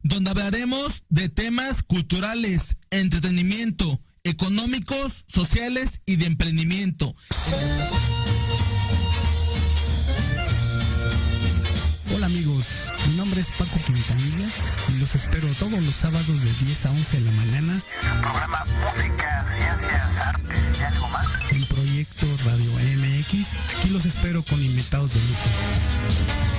[0.01, 7.15] donde hablaremos de temas culturales, entretenimiento, económicos, sociales y de emprendimiento.
[12.15, 12.65] Hola amigos,
[13.07, 14.49] mi nombre es Paco Quintanilla
[14.89, 17.83] y los espero todos los sábados de 10 a 11 de la mañana.
[18.01, 21.27] En el programa Música, Ciencias, Artes y algo más.
[21.51, 26.58] En Proyecto Radio MX, aquí los espero con invitados de lujo.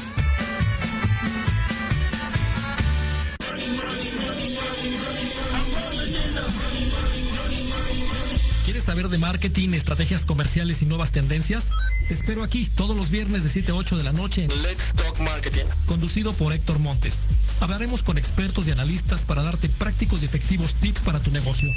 [8.81, 11.69] ¿Quieres saber de marketing, estrategias comerciales y nuevas tendencias?
[12.07, 14.91] Te espero aquí todos los viernes de 7 a 8 de la noche en Let's
[14.95, 17.27] Talk Marketing, conducido por Héctor Montes.
[17.59, 21.69] Hablaremos con expertos y analistas para darte prácticos y efectivos tips para tu negocio.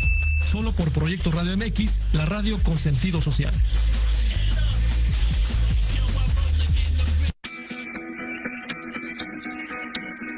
[0.51, 3.53] Solo por Proyecto Radio MX, la radio con sentido social.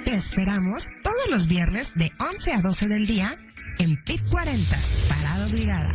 [0.05, 3.39] Te esperamos todos los viernes de 11 a 12 del día
[3.79, 5.95] en PIT 40, Parada Obligada,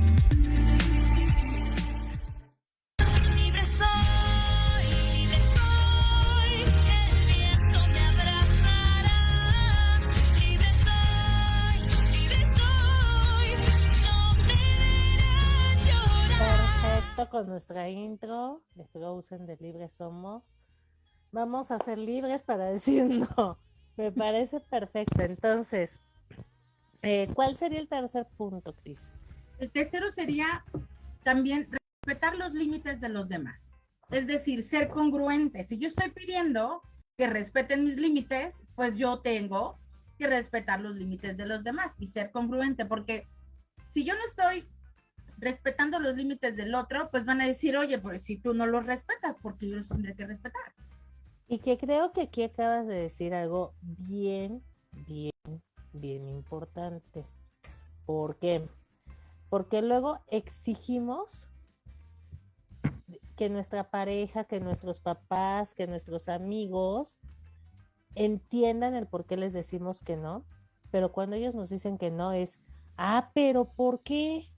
[17.29, 20.55] Con nuestra intro de Frozen de Libres Somos.
[21.31, 23.59] Vamos a ser libres para decir no.
[23.95, 25.21] Me parece perfecto.
[25.21, 26.01] Entonces,
[27.03, 29.13] eh, ¿cuál sería el tercer punto, Cris?
[29.59, 30.65] El tercero sería
[31.23, 31.69] también
[32.03, 33.61] respetar los límites de los demás.
[34.09, 35.63] Es decir, ser congruente.
[35.63, 36.81] Si yo estoy pidiendo
[37.17, 39.77] que respeten mis límites, pues yo tengo
[40.17, 43.27] que respetar los límites de los demás y ser congruente, porque
[43.89, 44.67] si yo no estoy
[45.41, 48.85] respetando los límites del otro, pues van a decir, oye, pues si tú no los
[48.85, 50.73] respetas, porque yo los tendré que respetar.
[51.47, 54.63] Y que creo que aquí acabas de decir algo bien,
[55.07, 55.31] bien,
[55.91, 57.25] bien importante.
[58.05, 58.69] ¿Por qué?
[59.49, 61.49] Porque luego exigimos
[63.35, 67.19] que nuestra pareja, que nuestros papás, que nuestros amigos
[68.13, 70.45] entiendan el por qué les decimos que no,
[70.91, 72.59] pero cuando ellos nos dicen que no es,
[72.97, 74.50] ah, pero ¿por qué?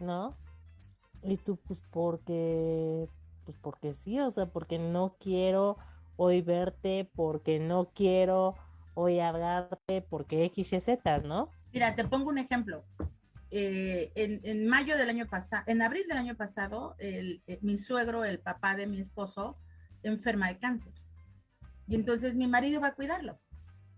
[0.00, 0.36] ¿No?
[1.22, 3.06] Y tú, pues porque,
[3.44, 5.76] pues porque sí, o sea, porque no quiero
[6.16, 8.56] hoy verte, porque no quiero
[8.94, 11.50] hoy hablarte, porque X, Y, Z, ¿no?
[11.72, 12.84] Mira, te pongo un ejemplo.
[13.52, 17.78] Eh, en, en mayo del año pasado, en abril del año pasado, el, eh, mi
[17.78, 19.56] suegro, el papá de mi esposo,
[20.02, 20.92] enferma de cáncer.
[21.86, 23.38] Y entonces mi marido va a cuidarlo.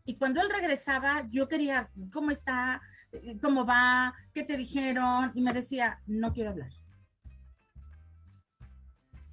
[0.05, 2.81] Y cuando él regresaba, yo quería, ¿cómo está?
[3.13, 4.15] Eh, ¿Cómo va?
[4.33, 5.33] ¿Qué te dijeron?
[5.35, 6.71] Y me decía, no quiero hablar.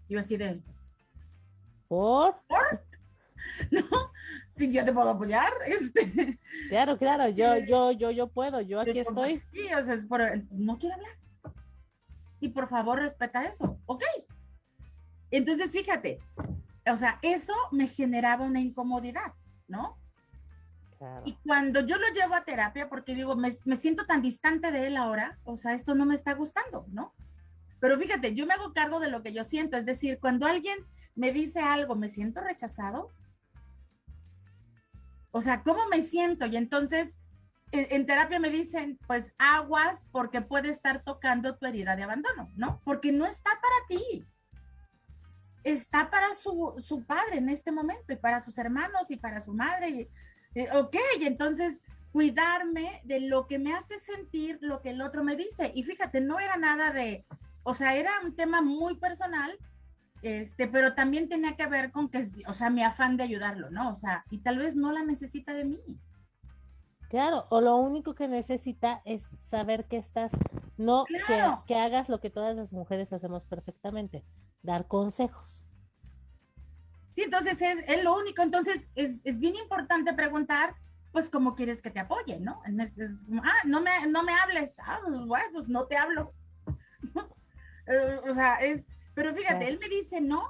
[0.10, 0.62] Yo así de,
[1.88, 2.36] ¿Por?
[2.48, 2.84] ¿por?
[3.72, 3.84] ¿No?
[4.58, 6.38] Si yo te puedo apoyar, este.
[6.70, 9.42] Claro, claro, yo, yo, yo, yo puedo, yo aquí estoy.
[9.54, 11.12] Sí, o sea, es por- no quiero hablar.
[12.42, 13.80] Y por favor, respeta eso.
[13.86, 14.04] Ok.
[15.32, 16.20] Entonces, fíjate,
[16.92, 19.34] o sea, eso me generaba una incomodidad,
[19.68, 19.98] ¿no?
[21.00, 21.24] Claro.
[21.26, 24.88] Y cuando yo lo llevo a terapia, porque digo, me, me siento tan distante de
[24.88, 27.14] él ahora, o sea, esto no me está gustando, ¿no?
[27.80, 30.78] Pero fíjate, yo me hago cargo de lo que yo siento, es decir, cuando alguien
[31.16, 33.12] me dice algo, me siento rechazado.
[35.32, 36.46] O sea, ¿cómo me siento?
[36.46, 37.18] Y entonces,
[37.72, 42.50] en, en terapia me dicen, pues aguas porque puede estar tocando tu herida de abandono,
[42.56, 42.82] ¿no?
[42.84, 44.26] Porque no está para ti.
[45.64, 49.54] Está para su, su padre en este momento y para sus hermanos y para su
[49.54, 49.90] madre.
[49.90, 50.10] Y,
[50.56, 51.82] eh, ok, entonces
[52.12, 55.72] cuidarme de lo que me hace sentir lo que el otro me dice.
[55.76, 57.26] Y fíjate, no era nada de,
[57.64, 59.58] o sea, era un tema muy personal,
[60.22, 63.92] este, pero también tenía que ver con que, o sea, mi afán de ayudarlo, ¿no?
[63.92, 66.00] O sea, y tal vez no la necesita de mí.
[67.10, 70.32] Claro, o lo único que necesita es saber que estás,
[70.78, 71.64] no que- Claro.
[71.66, 74.26] que, hagas lo que todas las mujeres hacemos perfectamente,
[74.62, 75.66] dar consejos.
[77.20, 78.42] Sí, entonces es, es lo único.
[78.42, 80.74] Entonces es, es bien importante preguntar,
[81.12, 82.62] pues, cómo quieres que te apoye, ¿no?
[82.66, 82.98] Es
[83.44, 84.72] ah, no me, no me hables.
[84.78, 86.34] Ah, pues, bueno, pues no te hablo.
[87.92, 90.50] Eh, o sea, es, pero fíjate, él me dice no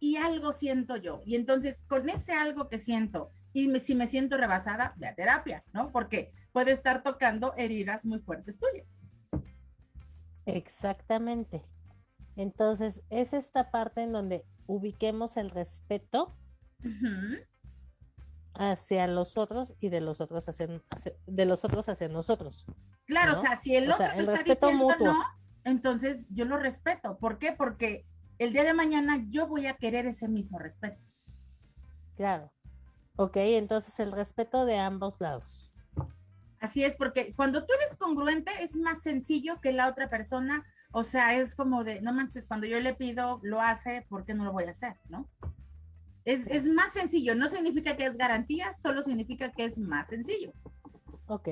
[0.00, 1.22] y algo siento yo.
[1.24, 5.14] Y entonces, con ese algo que siento, y me- si me siento rebasada, ve a
[5.14, 5.92] terapia, ¿no?
[5.92, 8.88] Porque puede estar tocando heridas muy fuertes tuyas.
[10.44, 11.62] Exactamente.
[12.36, 16.34] Entonces, es esta parte en donde ubiquemos el respeto
[18.54, 22.66] hacia los otros y de los otros hacia, hacia- de los otros hacia nosotros.
[23.06, 23.38] Claro, ¿no?
[23.38, 25.06] o sea, si el O otro sea, te el está respeto diciendo mutuo.
[25.12, 25.22] no,
[25.64, 27.18] entonces yo lo respeto.
[27.18, 27.52] ¿Por qué?
[27.52, 28.06] Porque
[28.38, 31.00] el día de mañana yo voy a querer ese mismo respeto.
[32.16, 32.52] Claro.
[33.16, 35.72] Ok, entonces el respeto de ambos lados.
[36.60, 41.04] Así es, porque cuando tú eres congruente es más sencillo que la otra persona O
[41.04, 44.44] sea, es como de, no manches, cuando yo le pido, lo hace, ¿por qué no
[44.44, 44.96] lo voy a hacer?
[45.08, 45.28] ¿No?
[46.24, 50.52] Es, es más sencillo, no significa que es garantía, solo significa que es más sencillo.
[51.28, 51.48] Ok.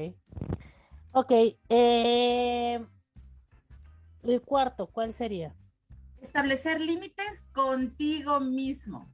[1.12, 1.32] Ok.
[1.68, 2.84] eh,
[4.24, 5.54] el cuarto, ¿cuál sería?
[6.20, 9.08] Establecer límites contigo mismo.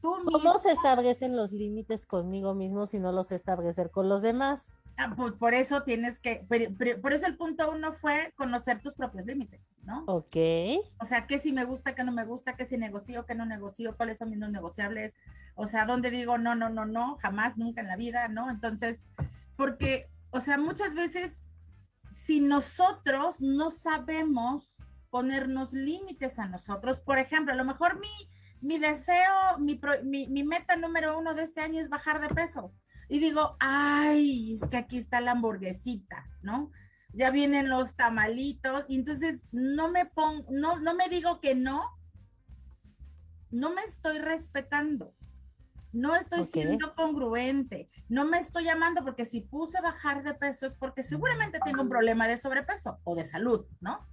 [0.00, 4.22] Tú ¿Cómo mismo- se establecen los límites conmigo mismo si no los establecer con los
[4.22, 4.74] demás?
[4.96, 8.80] Ah, pues, por eso tienes que, por, por- por eso el punto uno fue conocer
[8.80, 10.04] tus propios límites, ¿no?
[10.06, 10.36] Ok.
[11.00, 13.44] O sea, qué si me gusta, qué no me gusta, qué si negocio, qué no
[13.44, 15.12] negocio, cuáles son mis no negociables,
[15.56, 18.50] o sea, dónde digo no, no, no, no, jamás, nunca en la vida, ¿no?
[18.50, 19.04] Entonces,
[19.56, 21.42] porque, o sea, muchas veces,
[22.12, 24.80] si nosotros no sabemos
[25.10, 28.08] ponernos límites a nosotros, por ejemplo, a lo mejor mi,
[28.60, 32.34] mi deseo, mi, pro- mi, mi meta número uno de este año es bajar de
[32.34, 32.72] peso.
[33.08, 36.70] Y digo, ay, es que aquí está la hamburguesita, ¿no?
[37.14, 41.84] ya vienen los tamalitos, y entonces no me pongo, no, no me digo que no,
[43.50, 45.14] no me estoy respetando,
[45.92, 50.74] no estoy siendo congruente, no me estoy llamando porque si puse bajar de peso es
[50.74, 54.04] porque seguramente tengo un problema de sobrepeso o de salud, ¿no?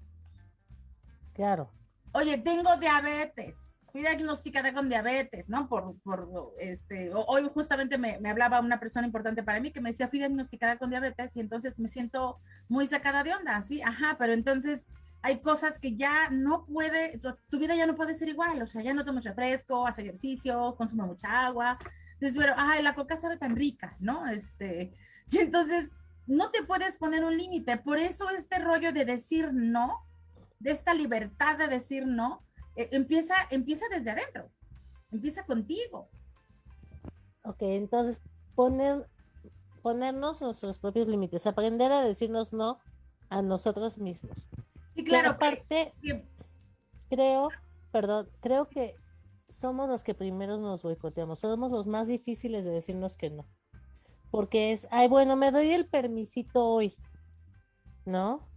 [1.34, 1.72] Claro.
[2.14, 3.58] Oye, tengo diabetes,
[3.92, 5.68] fui diagnosticada con diabetes, ¿no?
[5.68, 6.30] Por, por
[6.60, 10.20] este, hoy justamente me, me hablaba una persona importante para mí que me decía, fui
[10.20, 12.40] diagnosticada con diabetes y entonces me siento
[12.70, 13.82] muy sacada de onda, ¿sí?
[13.82, 14.86] Ajá, pero entonces
[15.22, 18.82] hay cosas que ya no puede, tu- vida ya no puede ser igual, o sea,
[18.82, 21.78] ya no tomas refresco, haces ejercicio, consume mucha agua,
[22.14, 24.28] entonces, pero, ay, la coca sabe tan rica, ¿no?
[24.28, 24.94] Este,
[25.30, 25.90] y entonces
[26.28, 30.00] no te puedes poner un límite, por eso este rollo de decir no,
[30.60, 32.44] de esta libertad de decir no,
[32.76, 34.50] eh, empieza, empieza desde adentro,
[35.12, 36.10] empieza contigo.
[37.44, 38.22] Ok, entonces
[38.56, 39.08] poner,
[39.82, 42.80] ponernos nuestros propios límites, aprender a decirnos no
[43.30, 44.48] a nosotros mismos.
[44.96, 46.28] Sí, claro, que- aparte, que-
[47.10, 47.50] creo,
[47.92, 48.96] perdón, creo que
[49.50, 53.46] somos los que primero nos boicoteamos, somos los más difíciles de decirnos que no.
[54.30, 56.96] Porque es, ay, bueno, me doy el permisito hoy,
[58.06, 58.48] ¿no?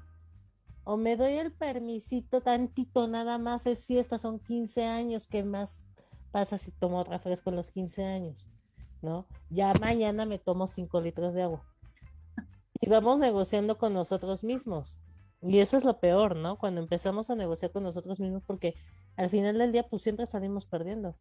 [0.85, 5.87] O me doy el permisito tantito, nada más es fiesta, son 15 años, ¿qué más
[6.31, 8.51] pasa si tomo refresco en los 15 años?
[9.01, 9.27] ¿No?
[9.51, 11.65] Ya mañana me tomo 5 litros de agua.
[12.81, 14.99] Y vamos negociando con nosotros mismos.
[15.41, 16.57] Y eso es lo peor, ¿no?
[16.57, 18.75] Cuando empezamos a negociar con nosotros mismos, porque
[19.17, 21.17] al final del día, pues siempre salimos perdiendo.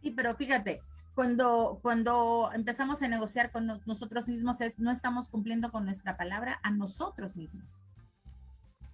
[0.00, 0.80] Sí, pero fíjate,
[1.14, 6.16] cuando, cuando empezamos a negociar con no- nosotros mismos es no estamos cumpliendo con nuestra
[6.16, 7.81] palabra a nosotros mismos.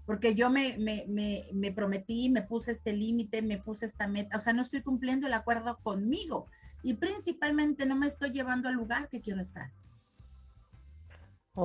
[0.09, 4.39] Porque yo me, me, me, me prometí, me puse este límite, me puse esta meta,
[4.39, 6.47] o sea, no estoy cumpliendo el acuerdo conmigo
[6.83, 9.71] y principalmente no me estoy llevando al lugar que quiero estar.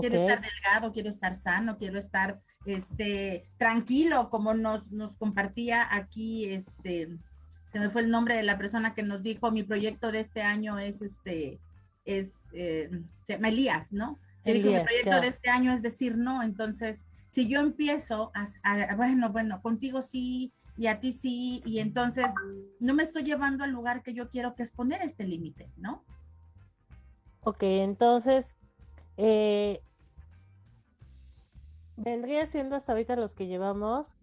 [0.02, 6.50] Quiero estar delgado, quiero estar sano, quiero estar este, tranquilo, como nos, nos compartía aquí,
[6.50, 7.16] este,
[7.72, 10.42] se me fue el nombre de la persona que nos dijo, mi proyecto de este
[10.42, 11.62] año es, este,
[12.04, 12.90] es, eh,
[13.26, 14.20] se llama Elías, ¿no?
[14.44, 15.22] Dijo, mi proyecto claro.
[15.22, 20.02] de este año es decir no, entonces, si yo empiezo a, a- bueno, bueno, contigo
[20.02, 22.26] sí, y a ti sí, y entonces
[22.80, 26.06] no me estoy llevando al lugar que yo quiero, que es poner este límite, ¿no?
[27.42, 28.58] ok, entonces,
[29.18, 29.82] eh,
[31.96, 34.16] vendría siendo hasta ahorita los que llevamos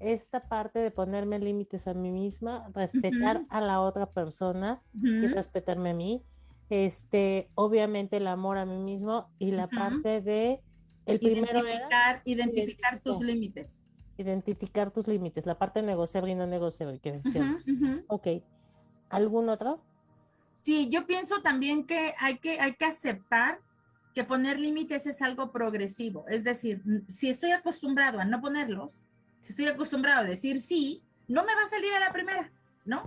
[0.00, 4.82] esta parte de ponerme límites a mí misma, respetar a la otra persona
[5.20, 6.24] y respetarme a mí.
[6.70, 10.62] Este, obviamente el amor a mí mismo y la parte de
[11.12, 13.26] el primero era identificar, identificar tus identificar.
[13.26, 13.70] límites.
[14.18, 17.12] identificar tus límites, la parte negociable y no negociable que
[17.66, 18.04] ujú.
[18.08, 18.26] Ok.
[19.10, 19.80] ¿Algún otro?
[20.54, 23.60] Sí, yo pienso también que hay que, hay que aceptar
[24.14, 26.26] que poner límites es algo progresivo.
[26.28, 29.04] Es decir, si estoy acostumbrado a no ponerlos,
[29.42, 32.50] si estoy acostumbrado a decir sí, no me va a salir a la primera,
[32.84, 33.06] ¿no?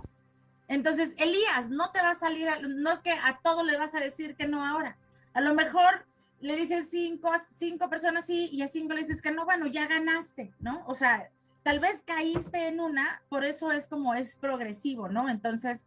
[0.68, 3.94] Entonces, Elías, no te va a salir, a- no es que a todo le vas
[3.94, 4.96] a decir que no ahora.
[5.34, 6.06] A lo mejor
[6.42, 9.86] le dices cinco, cinco personas sí y a cinco le dices que no, bueno, ya
[9.86, 10.84] ganaste, ¿no?
[10.86, 11.30] O sea,
[11.62, 15.28] tal vez caíste en una, por eso es como es progresivo, ¿no?
[15.28, 15.80] Entonces,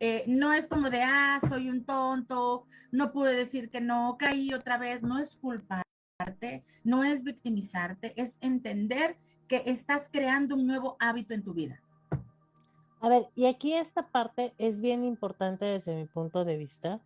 [0.00, 4.52] eh, no es como de, ah, soy un tonto, no pude decir que no, caí
[4.54, 9.16] otra vez, no es culparte, no es victimizarte, es entender
[9.46, 11.80] que estás creando un nuevo hábito en tu vida.
[13.00, 17.00] A ver, y aquí esta parte es bien importante desde mi punto de vista,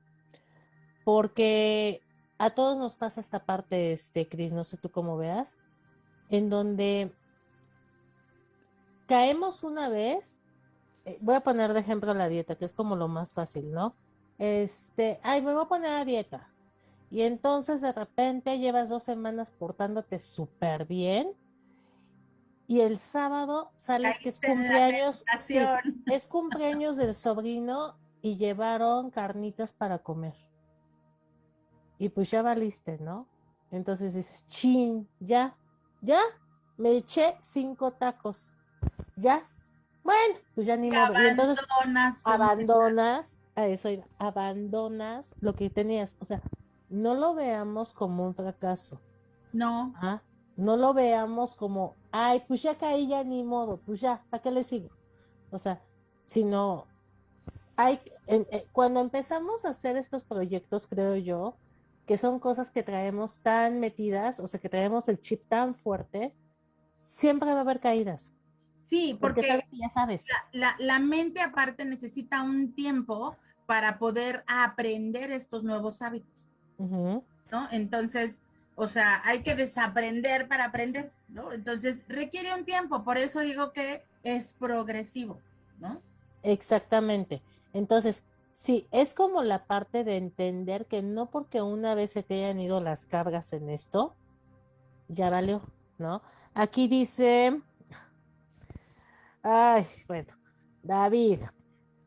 [1.05, 2.03] porque
[2.39, 5.59] a todos nos pasa esta parte, este, Cris, no sé tú cómo veas,
[6.29, 7.15] en donde
[9.07, 10.41] caemos una vez,
[11.05, 13.95] eh, voy a poner de ejemplo la dieta, que es como lo más fácil, ¿no?
[14.39, 16.51] Este, ay, me voy a poner a dieta.
[17.11, 21.35] Y entonces de repente llevas dos semanas portándote súper bien,
[22.69, 25.59] y el sábado sale que es cumpleaños, sí,
[26.07, 30.35] es cumpleaños del sobrino y llevaron carnitas para comer.
[31.99, 33.27] Y pues ya valiste, ¿no?
[33.71, 35.57] Entonces dices, chin, ya,
[36.01, 36.21] ya,
[36.77, 38.55] me eché cinco tacos,
[39.17, 39.43] ya,
[40.05, 41.13] bueno, pues ya ni modo.
[41.25, 41.59] Y entonces
[42.35, 46.17] abandonas a eso iba, abandonas lo que tenías.
[46.21, 46.41] O sea,
[46.89, 49.01] no lo veamos como un fracaso.
[49.53, 49.95] No.
[50.57, 54.51] No lo veamos como, ay, pues ya caí, ya ni modo, pues ya, ¿para qué
[54.51, 54.89] le sigo?
[55.51, 55.83] O sea,
[56.25, 56.87] sino,
[57.77, 61.57] hay, en- eh, cuando empezamos a hacer estos proyectos, creo yo,
[62.07, 66.33] que son cosas que traemos tan metidas, o sea, que traemos el chip tan fuerte,
[67.01, 68.33] siempre va a haber caídas,
[68.75, 70.27] sí, porque porque sabes ya sabes.
[70.53, 73.37] la, la mente aparte necesita un tiempo
[73.67, 76.31] para poder aprender estos nuevos hábitos.
[76.79, 77.69] ¿no?
[77.71, 78.37] Entonces,
[78.75, 81.53] o sea, hay que desaprender para aprender, ¿no?
[81.53, 85.41] Entonces, requiere un tiempo, por eso digo que es progresivo,
[85.79, 86.01] ¿no?
[86.43, 87.43] Exactamente.
[87.73, 88.23] Entonces,
[88.57, 92.59] sí, es como la parte de entender que no porque una vez se te hayan
[92.59, 94.17] ido las cabras en esto,
[95.09, 95.61] ya valió,
[95.99, 96.23] ¿no?
[96.55, 97.61] Aquí dice,
[99.43, 100.33] ay, bueno,
[100.83, 101.43] David,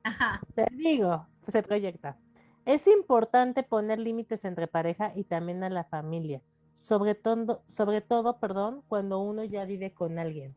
[0.03, 0.41] Ajá.
[0.55, 2.17] te digo, se proyecta.
[2.65, 6.41] Es importante poner límites entre pareja y también a la familia,
[6.73, 10.55] sobre todo, sobre todo, perdón, cuando uno ya vive con alguien.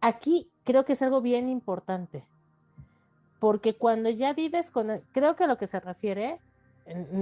[0.00, 2.26] Aquí creo que es algo bien importante,
[3.38, 6.40] porque cuando ya vives con, el- creo que a lo que se refiere,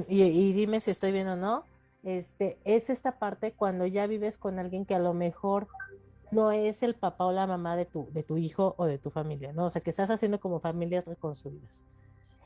[0.09, 1.65] y, y dime si estoy bien o no,
[2.05, 5.67] este, es esta parte cuando ya vives con alguien que a lo mejor
[6.31, 9.11] no es el papá o la mamá de tu, de tu hijo o de tu
[9.11, 9.65] familia, ¿no?
[9.67, 11.83] O sea, que estás haciendo como familias reconstruidas.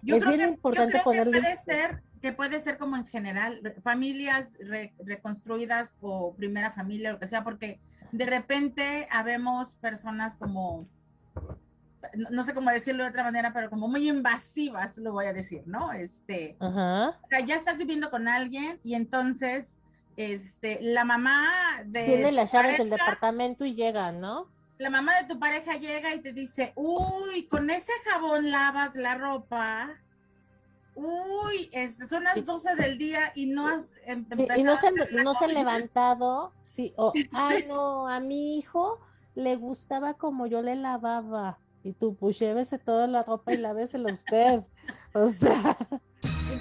[0.03, 2.97] Yo Es creo bien que- yo importante que ponerle- puede ser que puede ser como
[2.97, 7.81] en general familias re- reconstruidas o primera familia lo que sea porque
[8.13, 10.87] de repente habemos personas como
[12.31, 15.63] no, sé cómo decirlo de otra manera pero como muy invasivas lo voy a decir
[15.67, 16.73] no este o
[17.29, 19.67] sea, ya estás viviendo con alguien y entonces
[20.17, 24.49] este la mamá de Tiene las llaves del departamento y llega, ¿no?
[24.79, 29.15] la mamá de tu pareja llega y te dice, uy, con ese jabón lavas la
[29.15, 29.91] ropa.
[30.95, 34.87] Uy, este, son las 12 del día y no has em- Y, no empezado se,
[34.89, 35.73] a no se han comida".
[35.73, 38.99] levantado, sí, o, ay, no, a mi hijo
[39.35, 41.59] le gustaba como yo le lavaba.
[41.83, 44.63] Y tú, pues llévese toda la ropa y lávesela usted.
[45.13, 45.77] O sea,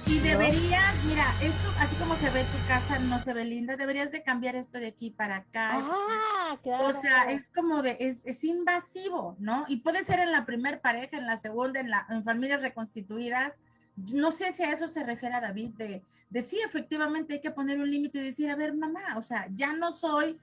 [0.07, 0.24] Y ¿no?
[0.24, 4.24] deberías, mira, esto, así como se ve tu casa, no se ve linda, deberías de
[4.24, 5.70] cambiar esto de aquí para acá.
[5.74, 6.88] Ah, claro.
[6.88, 9.65] O sea, es como de, es, es invasivo, ¿no?
[9.67, 13.53] Y puede ser en la primer pareja, en la segunda, en, la, en familias reconstituidas.
[13.95, 17.51] No sé si a eso se refiere a David, de, de sí, efectivamente hay que
[17.51, 20.39] poner un límite y decir, a ver, mamá, o sea, ya no soy,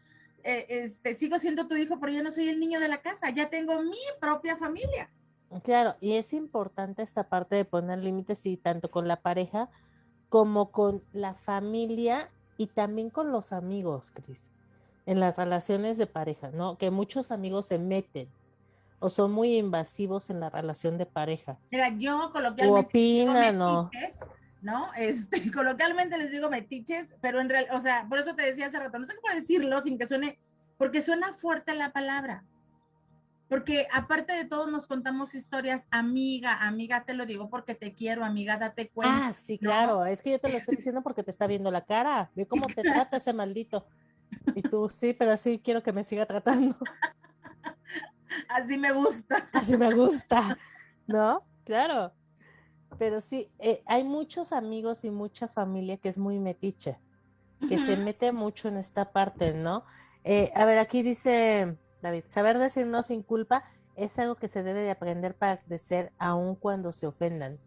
[0.46, 3.30] eh, este, sigo siendo tu hijo, pero ya no soy el niño de la casa,
[3.30, 5.10] ya tengo mi propia familia.
[5.64, 9.68] Claro, y es importante esta parte de poner límites, sí, tanto con la pareja
[10.28, 14.50] como con la familia y también con los amigos, Cris,
[15.04, 16.78] en las relaciones de pareja, ¿no?
[16.78, 18.28] Que muchos amigos se meten
[18.98, 21.58] o son muy invasivos en la relación de pareja.
[21.70, 23.90] Mira, yo O coloquialmente digo opinan, ¿no?
[24.66, 24.90] ¿No?
[24.96, 28.78] Este, coloquialmente les digo metiches, pero en realidad, o sea, por eso te decía hace
[28.80, 30.38] rato, no sé cómo decirlo sin que suene,
[30.76, 32.42] porque suena fuerte la palabra.
[33.48, 38.24] Porque aparte de todo nos contamos historias, amiga, amiga, te lo digo porque te quiero,
[38.24, 39.28] amiga, date cuenta.
[39.28, 39.70] Ah, sí, ¿no?
[39.70, 42.32] claro, es que yo te lo estoy diciendo porque te está viendo la cara.
[42.34, 43.86] Ve cómo te trata ese maldito.
[44.56, 46.76] Y tú, sí, pero así quiero que me siga tratando.
[48.48, 49.48] Así me gusta.
[49.52, 50.58] Así me gusta,
[51.06, 51.42] ¿no?
[51.64, 52.12] Claro.
[52.98, 56.98] Pero sí, eh, hay muchos amigos y mucha familia que es muy metiche,
[57.68, 59.84] que se mete mucho en esta parte, ¿no?
[60.24, 63.64] Eh, a ver, aquí dice David, saber decir no sin culpa
[63.96, 67.58] es algo que se debe de aprender para crecer aun cuando se ofendan.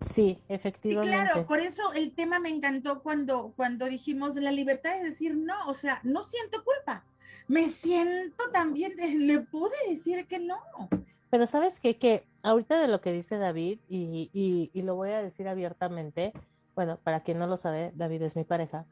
[0.00, 1.16] Sí, Sí, efectivamente.
[1.16, 5.68] claro, por eso el tema me encantó cuando, cuando dijimos la libertad de decir no,
[5.68, 7.04] o sea, no siento culpa.
[7.48, 8.92] Me siento también,
[9.26, 10.58] le pude decir que no.
[11.30, 11.98] Pero sabes qué?
[11.98, 16.32] que ahorita de lo que dice David, y, y- lo voy a decir abiertamente,
[16.74, 18.86] bueno, para quien no lo sabe, David es mi pareja,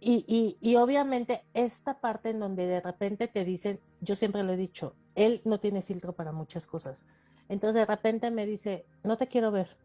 [0.00, 4.52] y, y- y obviamente esta parte en donde de repente te dicen, yo siempre lo
[4.52, 7.04] he dicho, él no tiene filtro para muchas cosas.
[7.48, 9.76] Entonces de repente me dice, no te quiero ver.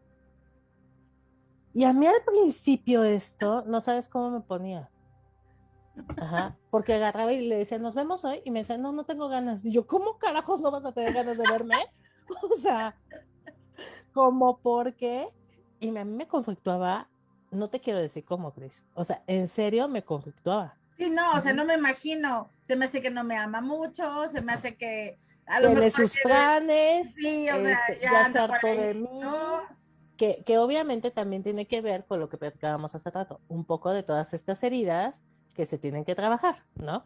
[1.72, 4.90] Y a mí al principio esto, no sabes cómo me ponía.
[6.18, 9.28] Ajá, porque agarraba y le decía, nos vemos hoy, y me decía, no, no tengo
[9.28, 9.64] ganas.
[9.64, 11.76] Y yo, ¿cómo carajos no vas a tener ganas de verme?
[12.52, 12.94] O sea,
[14.12, 15.28] como porque,
[15.80, 17.08] y me- a mí me conflictuaba,
[17.50, 21.40] no te quiero decir cómo, Cris, o sea, en serio me conflictuaba, Sí, no, o
[21.40, 22.50] sea, no me imagino.
[22.66, 25.90] Se me hace que no me ama mucho, se me hace que a lo Tiene
[25.92, 29.60] sus planes, Sí, o sea, este, ya, ya se por hartó de mí, ¿no?
[30.16, 33.92] que, que obviamente también tiene que ver con lo que platicábamos hace rato, un poco
[33.92, 35.24] de todas estas heridas
[35.58, 37.02] que se tienen que trabajar, ¿no?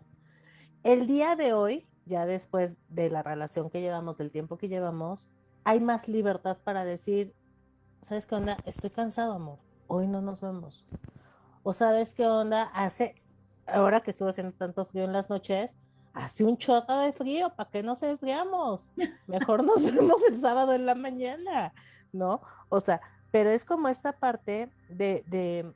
[0.82, 5.30] El día de hoy, ya después de la relación que llevamos, del tiempo que llevamos,
[5.64, 7.34] hay más libertad para decir,
[8.02, 8.58] ¿sabes qué onda?
[8.66, 9.58] Estoy cansado, amor.
[9.86, 10.84] Hoy no nos vemos.
[11.62, 12.64] O sabes qué onda?
[12.74, 13.14] Hace,
[13.66, 15.74] ahora que estuvo haciendo tanto frío en las noches,
[16.12, 18.90] hace un chorro de frío, ¿para qué nos enfriamos?
[19.28, 21.72] Mejor nos vemos el sábado en la mañana,
[22.12, 22.42] ¿no?
[22.68, 23.00] O sea,
[23.30, 25.72] pero es como esta parte de, de,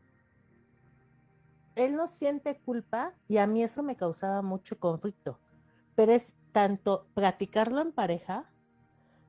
[1.76, 5.38] él no siente culpa y a mí eso me causaba mucho conflicto,
[5.94, 8.50] pero es tanto practicarlo en pareja,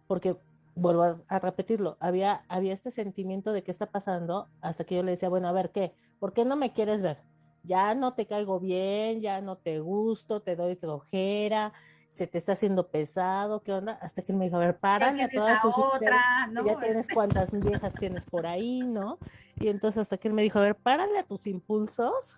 [0.07, 0.37] porque
[0.75, 5.11] vuelvo a, repetirlo, había, había este sentimiento de qué está pasando hasta que yo le
[5.11, 5.93] decía, bueno, a ver, ¿qué?
[6.19, 7.21] ¿Por qué no me quieres ver?
[7.63, 11.73] Ya no te caigo bien, ya no te gusto, te doy flojera,
[12.09, 13.93] se te está haciendo pesado, ¿qué onda?
[14.01, 16.65] Hasta que él me dijo, a ver, párale a todas tus otra, historias, ¿no?
[16.65, 19.19] ya tienes cuántas viejas tienes por ahí, ¿no?
[19.59, 22.37] Y entonces hasta que él me dijo, a ver, párale a tus impulsos,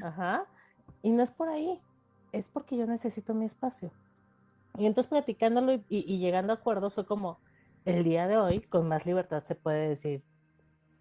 [0.00, 0.46] ajá,
[1.02, 1.80] y no es por ahí,
[2.32, 3.92] es porque yo necesito mi espacio.
[4.78, 7.40] Y entonces platicándolo y, y- y llegando a acuerdos fue como,
[7.84, 10.22] el día de hoy, con más libertad se puede decir,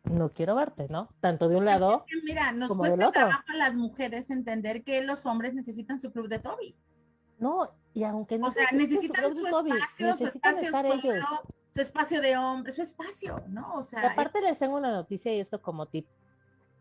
[0.05, 1.09] no quiero verte, ¿no?
[1.19, 3.21] Tanto de un lado Que Mira, nos como del cuesta otro.
[3.27, 6.75] trabajo a las mujeres entender que los hombres necesitan su club de Toby.
[7.37, 11.25] No, y aunque no O sea, necesitan su espacio, su necesitan espacio estar solo, ellos.
[11.73, 13.75] su espacio de hombre, su espacio, ¿no?
[13.75, 16.07] O Y sea, aparte les tengo una noticia y esto como tip.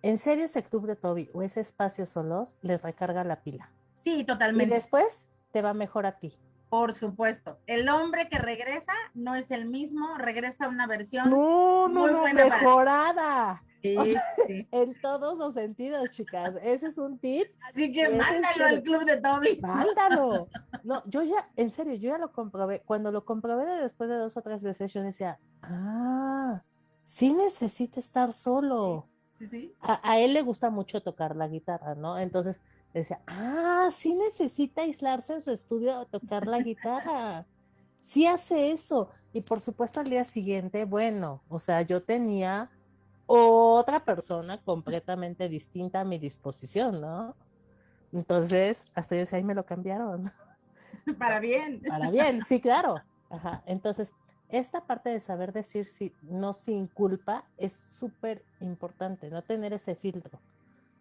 [0.03, 3.73] En serio, ese club de Toby o ese espacio solos les recarga la pila.
[3.95, 4.75] sí, Y totalmente.
[4.75, 6.39] después te va mejor a ti.
[6.69, 7.59] Por supuesto.
[7.67, 11.31] El hombre que regresa no es el mismo, regresa a una versión.
[11.31, 13.63] No, no, muy no, buena mejorada.
[13.81, 14.67] Sí, o sea, sí.
[14.73, 16.55] En todos los sentidos, chicas.
[16.63, 17.47] Ese es un tip.
[17.73, 19.59] Así que mándalo al club de Toby.
[19.61, 20.49] Mándalo.
[20.85, 22.81] No, yo ya, en serio, yo ya lo comprobé.
[22.81, 26.63] Cuando lo comprobé de- después de dos o tres veces, yo decía, ah,
[27.05, 29.07] sí necesita estar solo.
[29.39, 29.75] Sí, sí.
[29.83, 32.17] A, a él le gusta mucho tocar la guitarra, ¿no?
[32.17, 32.63] Entonces
[32.99, 37.47] decía, ah, sí necesita aislarse en su estudio a tocar la guitarra.
[38.03, 39.11] Sí hace eso.
[39.33, 42.71] Y por supuesto al día siguiente, bueno, o sea, yo tenía
[43.27, 47.37] otra persona completamente distinta a mi disposición, ¿no?
[48.13, 50.33] Entonces, hasta yo decía, ahí me lo cambiaron.
[51.19, 51.83] Para bien.
[51.87, 52.97] Para bien, sí, claro.
[53.29, 53.63] Ajá.
[53.67, 54.13] Entonces,
[54.49, 59.95] esta parte de saber decir sí, no sin culpa es súper importante, no tener ese
[59.95, 60.41] filtro,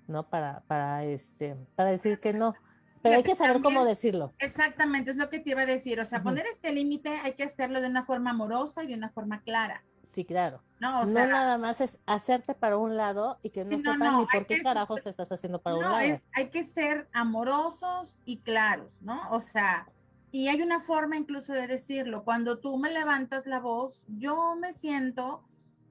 [0.08, 0.30] ¿no?
[0.30, 2.56] Para, para, este, para decir que no.
[3.02, 4.34] Pero hay que saber cómo decirlo.
[4.40, 6.00] Exactamente, es lo que te iba a decir.
[6.00, 6.30] O sea, Ujú.
[6.30, 9.84] poner este límite hay que hacerlo de una forma amorosa y de una forma clara.
[10.14, 10.64] Sí, claro.
[10.80, 13.78] No, o no sea, nada más es hacerte para un lado y que no no,
[13.78, 16.00] sepan no, ni por qué que- carajos te estás haciendo para un lado.
[16.00, 19.22] es, hay que ser amorosos y claros, ¿no?
[19.32, 19.88] O sea,
[20.32, 22.24] y hay una forma incluso de decirlo.
[22.24, 25.44] Cuando tú me levantas la voz, yo me siento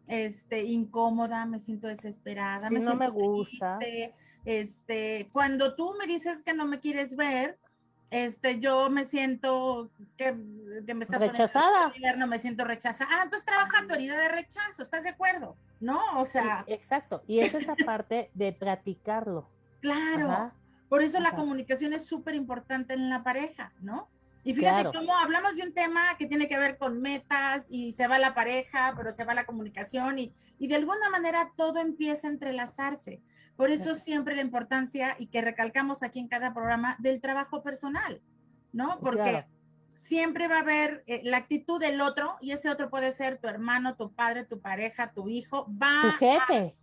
[0.06, 2.68] este, incómoda, me siento desesperada.
[2.68, 3.78] Sí, no siento me gusta.
[3.78, 7.58] triste, Este, cuando tú me dices que no me quieres ver,
[8.10, 10.36] este, yo me siento que,
[10.86, 11.88] que me estás poniendo Rechazada.
[11.88, 13.10] infierno, me siento rechazada.
[13.12, 15.56] Ah, entonces trabaja tu herida de rechazo, ¿estás de acuerdo?
[15.80, 17.22] No, o sea, Sí, exacto.
[17.26, 19.48] Y es esa parte de practicarlo.
[19.80, 20.30] claro.
[20.30, 20.52] Ajá.
[20.88, 24.08] Por eso la comunicación es súper importante en la pareja, ¿no?
[24.46, 24.92] Y fíjate Claro.
[24.96, 28.32] cómo hablamos de un tema que tiene que ver con metas y se va la
[28.32, 33.20] pareja, pero se va la comunicación y, y de alguna manera todo empieza a entrelazarse.
[33.56, 33.98] Por eso Claro.
[33.98, 38.20] siempre la importancia y que recalcamos aquí en cada programa del trabajo personal,
[38.72, 39.00] ¿no?
[39.00, 39.46] Porque Claro.
[40.02, 43.48] siempre va a haber eh, la actitud del otro y ese otro puede ser tu
[43.48, 46.76] hermano, tu padre, tu pareja, tu hijo, va Tu a- jefe.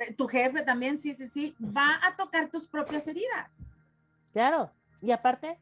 [0.00, 3.48] eh, tu jefe también, sí, sí, sí, va a tocar tus propias heridas.
[4.34, 4.70] Claro.
[5.00, 5.56] Y aparte,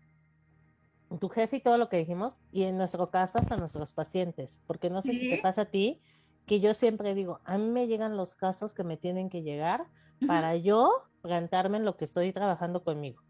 [1.19, 4.91] tu jefe y todo lo que dijimos, y en nuestro caso hasta nuestros pacientes, porque
[4.91, 6.03] no sé si te pasa a ti,
[6.47, 9.87] que yo siempre digo, a mí me llegan los casos que me tienen que llegar
[10.27, 10.91] para yo
[11.23, 13.23] plantarme en lo que estoy trabajando conmigo.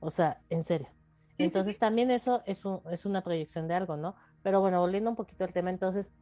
[0.00, 0.88] O sea, en serio.
[1.36, 4.16] Sí, sí, Entonces también eso es, un- es una proyección de algo, ¿no?
[4.42, 6.14] Pero bueno, volviendo un poquito al tema, entonces,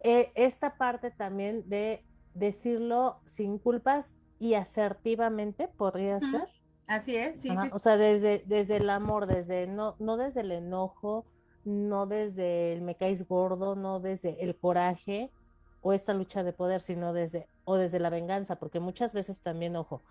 [0.00, 6.48] eh, esta parte también de decirlo sin culpas y asertivamente podría ser.
[6.88, 7.68] Así es, sí, sí.
[7.72, 11.26] O sea, desde, desde el amor, desde no, no desde el enojo,
[11.64, 15.30] no desde el me caes gordo, no desde el coraje
[15.80, 19.76] o esta lucha de poder, sino desde, o desde la venganza, porque muchas veces también,
[19.76, 20.02] ojo,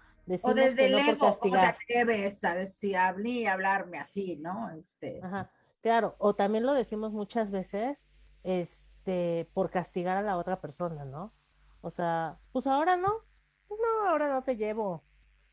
[0.42, 1.76] O decimos desde que el no por ego, ¿cómo te castigar.
[1.76, 4.70] atreves a decir, hablar y hablarme así, no?
[4.72, 5.52] Este, Ajá,
[5.82, 8.08] claro, o también lo decimos muchas veces,
[8.44, 11.34] este, por castigar a la otra persona, ¿no?
[11.82, 13.26] O sea, pues ahora no,
[13.70, 15.04] no, ahora no te llevo.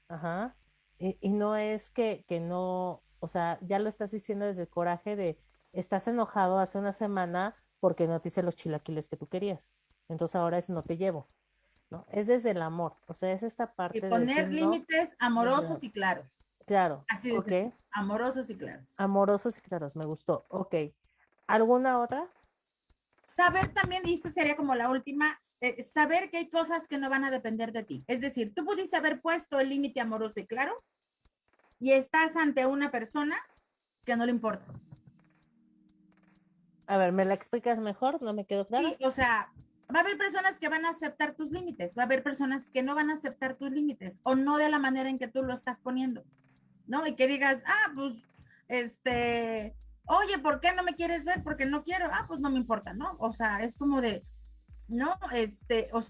[0.08, 0.56] Ajá.
[1.04, 4.68] Y, y no es que, que no, o sea, ya lo estás diciendo desde el
[4.70, 5.38] coraje de,
[5.74, 9.70] estás enojado hace una semana porque no te hice los chilaquiles que tú querías.
[10.08, 11.28] Entonces ahora es no te llevo.
[11.90, 12.06] ¿no?
[12.10, 15.82] Es desde el amor, o sea, es esta parte Y de poner no, límites amorosos
[15.82, 16.26] y claros.
[16.64, 18.86] claro, Así de ok, sencillo, amorosos y claros.
[18.96, 20.74] amorosos y claros, me gustó, ok.
[21.46, 22.30] ¿Alguna otra?
[23.24, 27.10] Saber también, y esta sería como la última, eh, saber que hay cosas que no
[27.10, 28.04] van a depender de ti.
[28.06, 30.72] Es decir, tú pudiste haber puesto el límite amoroso y claro,
[31.78, 33.36] y estás ante una persona
[34.04, 34.64] que no le importa.
[36.86, 38.20] A ver, ¿me la explicas mejor?
[38.22, 38.88] ¿No me quedó claro?
[38.88, 39.50] Sí, o sea,
[39.94, 42.82] va a haber personas que van a aceptar tus límites, va a haber personas que
[42.82, 45.54] no van a aceptar tus límites o no de la manera en que tú lo
[45.54, 46.24] estás poniendo,
[46.86, 47.06] ¿no?
[47.06, 48.14] Y que digas, ah, pues,
[48.68, 49.74] este,
[50.06, 51.42] oye, ¿por qué no me quieres ver?
[51.42, 53.16] Porque no quiero, ah, pues no me importa, ¿no?
[53.18, 54.22] O sea, es como de,
[54.88, 56.02] no, este, o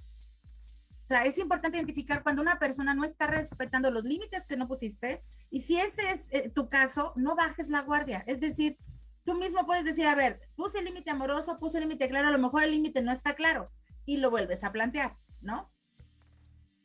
[1.07, 5.23] sea, es importante identificar cuando una persona no está respetando los límites que no pusiste
[5.51, 8.25] y si ese es eh, tu caso, no bajes la guardia.
[8.27, 8.79] Es decir,
[9.25, 12.33] tú mismo puedes decir, a ver, puse el límite amoroso, puse el límite claro, a
[12.33, 13.71] lo mejor el límite no está claro
[14.07, 15.71] y lo vuelves a plantear, ¿no?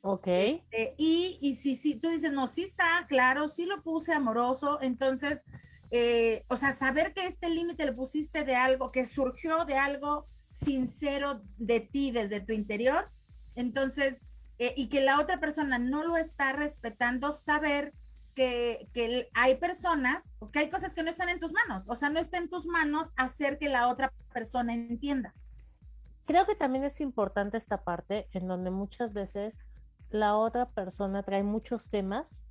[0.02, 0.28] Ok,
[0.72, 4.80] Eh, y, y si, si tú dices, no, sí está claro, sí lo puse amoroso,
[4.82, 5.44] entonces,
[5.92, 10.28] eh, o sea, saber que este límite lo pusiste de algo, que surgió de algo
[10.64, 13.10] sincero de ti desde tu interior,
[13.60, 14.18] entonces,
[14.58, 17.94] eh, y que la otra persona no lo está respetando, saber
[18.36, 21.96] que, que hay personas, o que hay cosas que no están en tus manos, o
[21.96, 25.34] sea, no está en tus manos hacer que la otra persona entienda.
[26.26, 29.60] creo que también es importante esta parte en donde muchas veces
[30.10, 32.46] la otra persona trae muchos temas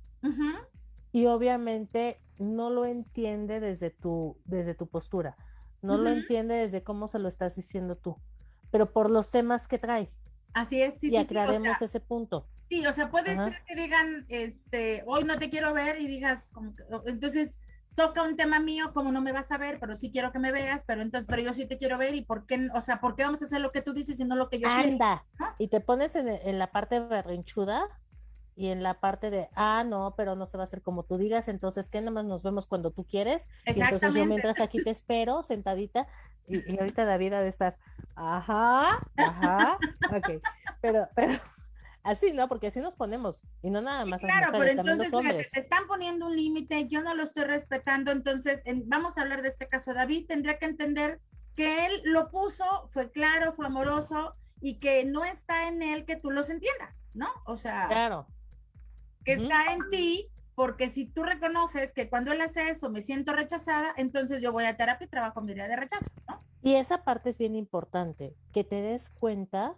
[1.11, 5.37] y obviamente no lo entiende desde tu, desde tu postura,
[5.81, 8.17] no lo entiende desde cómo se lo estás diciendo tú,
[8.69, 10.11] pero por los temas que trae.
[10.53, 12.49] Así es, sí, y sí, sí, o aclaremos sea, ese punto.
[12.69, 13.43] Sí, o sea, puede Ajá.
[13.43, 17.59] ser que digan, este, hoy no te quiero ver y digas, como que- entonces
[17.95, 20.51] toca un tema mío, como no me vas a ver, pero sí quiero que me
[20.51, 23.15] veas, pero entonces, pero yo sí te quiero ver y por qué, o sea, ¿por
[23.15, 24.93] qué vamos a hacer lo que tú dices y no lo que yo quiero?
[24.93, 25.25] Anda,
[25.57, 27.87] y te pones en, en la parte berrinchuda
[28.55, 31.17] y en la parte de, ah, no, pero no se va a hacer como tú
[31.17, 32.01] digas, entonces, ¿qué?
[32.01, 33.47] Nomás nos vemos cuando tú quieres.
[33.65, 36.07] Y entonces yo mientras aquí te espero sentadita
[36.47, 37.77] y, y ahorita David ha de estar,
[38.15, 39.77] ajá, ajá,
[40.09, 40.41] ok,
[40.81, 41.33] pero, pero
[42.03, 42.47] así, ¿no?
[42.47, 45.49] Porque así nos ponemos y no nada más las Claro, pero mujeres, también entonces fíjate,
[45.53, 49.41] te están poniendo un límite, yo no lo estoy respetando, entonces en- vamos a hablar
[49.41, 49.93] de este caso.
[49.93, 51.19] David tendría que entender
[51.55, 56.15] que él lo puso, fue claro, fue amoroso y que no está en él que
[56.17, 57.27] tú los entiendas, ¿no?
[57.45, 58.27] O sea, Claro,
[59.25, 63.33] que está en ti, porque si tú reconoces que cuando él hace eso me siento
[63.33, 66.41] rechazada, entonces yo voy a terapia y trabajo mi idea de rechazo, ¿no?
[66.61, 69.75] y esa parte es bien importante, que te des cuenta,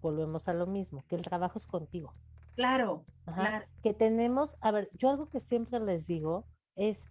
[0.00, 2.14] volvemos a lo mismo, que el trabajo es contigo.
[2.54, 3.66] Claro, Ajá, claro.
[3.82, 6.44] Que tenemos, a ver, yo algo que siempre les digo
[6.76, 7.08] es,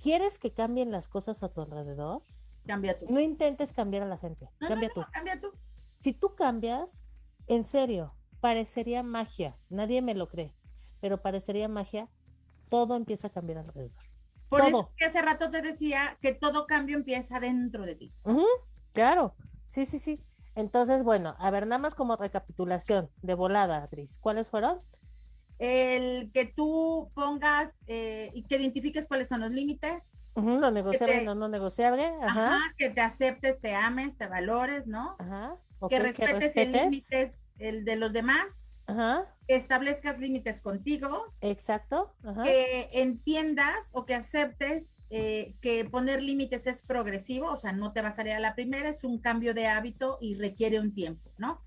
[0.00, 2.22] ¿quieres que cambien las cosas a tu alrededor?
[2.66, 3.06] Cambia tú.
[3.08, 5.10] No intentes cambiar a la gente, No, no, cambia no, tú.
[5.12, 5.52] cambia tú.
[6.00, 7.04] Si tú cambias,
[7.46, 10.54] en serio, parecería magia, nadie me lo cree,
[11.00, 12.08] pero parecería magia,
[12.70, 13.92] todo empieza a cambiar alrededor.
[14.48, 14.92] Por eso Todo.
[14.96, 18.14] que hace rato te decía que todo cambio empieza dentro de ti.
[18.24, 18.44] Ujú,
[18.92, 19.34] claro,
[19.66, 20.20] sí, sí, sí.
[20.54, 24.80] Entonces, bueno, a ver, nada más como recapitulación de volada, Adris, ¿cuáles fueron?
[25.58, 30.02] El que tú pongas eh, y que identifiques cuáles son los límites,
[30.34, 34.26] Ujú, lo negociable, te- no, no negociable, ajá, ajá, que te aceptes, te ames, te
[34.26, 35.16] valores, ¿no?
[35.18, 35.56] ajá,
[35.88, 38.46] que respetes el respetes, límite el de los demás,
[38.86, 46.22] ajá, que establezcas límites contigo, exacto, ajá, que entiendas o que aceptes eh, que poner
[46.22, 49.20] límites es progresivo, o sea, no te va a salir a la primera, es un
[49.20, 51.62] cambio de hábito y requiere un tiempo, ¿no?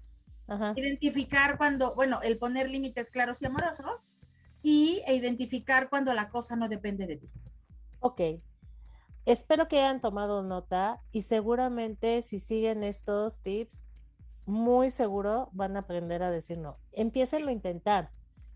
[0.47, 4.09] ajá, Identificar cuando, bueno, el poner límites claros y amorosos
[4.61, 7.29] y e identificar cuando la cosa no depende de ti.
[7.99, 8.21] ok.
[9.25, 13.83] Espero que hayan tomado nota y seguramente si siguen estos tips,
[14.49, 16.77] muy seguro van a aprender a decir no.
[16.91, 18.11] Empiecenlo a intentar.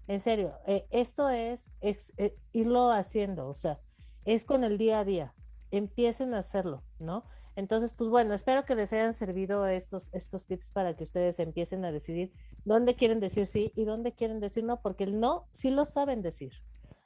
[0.07, 3.79] En serio, eh, esto es, es, eh, irlo haciendo, o sea,
[4.25, 5.33] es con el día a día.
[5.71, 7.23] Empiecen a hacerlo, ¿no?
[7.55, 11.85] Entonces, pues bueno, espero que les hayan servido estos, estos tips para que ustedes empiecen
[11.85, 12.33] a decidir
[12.65, 16.21] dónde quieren decir sí y dónde quieren decir no, porque el no sí lo saben
[16.21, 16.51] decir.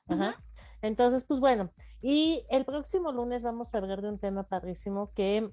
[0.07, 0.41] Ajá.
[0.81, 1.71] Entonces, pues bueno,
[2.01, 5.51] y el próximo lunes vamos a hablar de un tema padrísimo que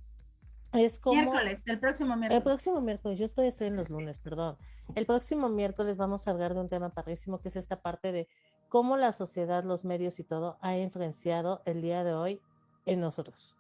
[0.74, 1.20] es como...
[1.20, 2.42] Miércoles, el próximo El miércoles.
[2.44, 4.56] próximo miércoles, yo estoy, estoy en los lunes, perdón.
[4.94, 8.28] El próximo miércoles vamos a hablar de un tema padrísimo que es esta parte de
[8.68, 12.40] cómo la sociedad, los medios y todo ha influenciado el día de hoy
[12.86, 13.54] en nosotros,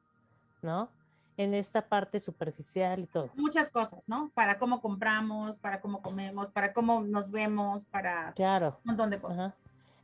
[0.60, 0.88] ¿no?
[1.36, 3.30] En esta parte superficial y todo.
[3.36, 4.30] Muchas cosas, ¿no?
[4.34, 8.78] Para cómo compramos, para cómo comemos, para cómo nos vemos, para Claro.
[8.84, 9.38] un montón de cosas.
[9.38, 9.54] Ajá.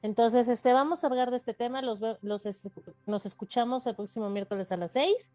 [0.02, 2.44] Entonces, este, vamos a hablar de este tema, los, los
[3.06, 5.30] nos escuchamos el próximo miércoles a las seis.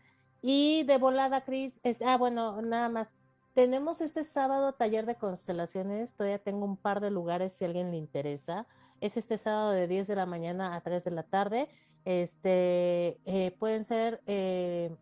[0.48, 3.16] Y de volada, Cris, ah, bueno, nada más.
[3.56, 7.90] Tenemos este sábado taller de constelaciones, todavía tengo un par de lugares si a alguien
[7.90, 8.68] le interesa.
[9.02, 11.68] Es este sábado de 10 de la mañana a 3 de la tarde.
[12.06, 14.96] Este, eh, pueden ser, eh,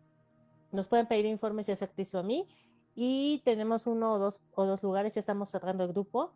[0.72, 2.48] nos pueden pedir informes ya sea a mí.
[2.94, 6.32] Y tenemos uno o dos, o dos lugares, ya estamos cerrando el grupo.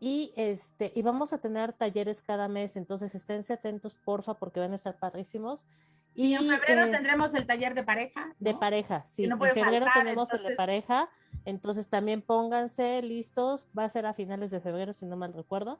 [0.00, 4.72] Y este, y vamos a tener talleres cada mes, entonces esténse atentos, porfa, porque van
[4.72, 5.68] a estar padrísimos.
[6.14, 8.34] Y en febrero eh, tendremos el taller de pareja.
[8.38, 9.26] de pareja, sí.
[9.26, 11.08] no En febrero faltar, tenemos el de pareja,
[11.44, 13.66] entonces también pónganse listos.
[13.76, 15.78] Va a ser a finales de febrero, si no mal recuerdo.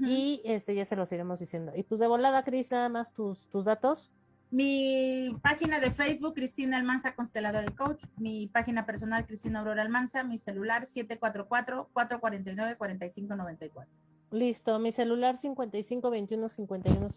[0.00, 1.72] Y este ya se los iremos diciendo.
[1.76, 4.10] Y pues de volada, Cris, nada más tus, tus datos.
[4.50, 8.04] Mi página de Facebook, Cristina Almanza, Constelador y Coach.
[8.16, 10.24] Mi página personal, Cristina Aurora Almanza.
[10.24, 13.86] Mi celular, 744-449-4594.
[14.30, 17.08] Listo, mi celular 55 21 51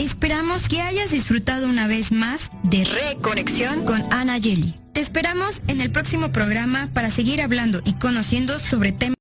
[0.00, 4.74] Esperamos que hayas disfrutado una vez más de Reconexión con Ana Yeli.
[4.94, 9.19] Te esperamos en el próximo programa para seguir hablando y conociendo sobre temas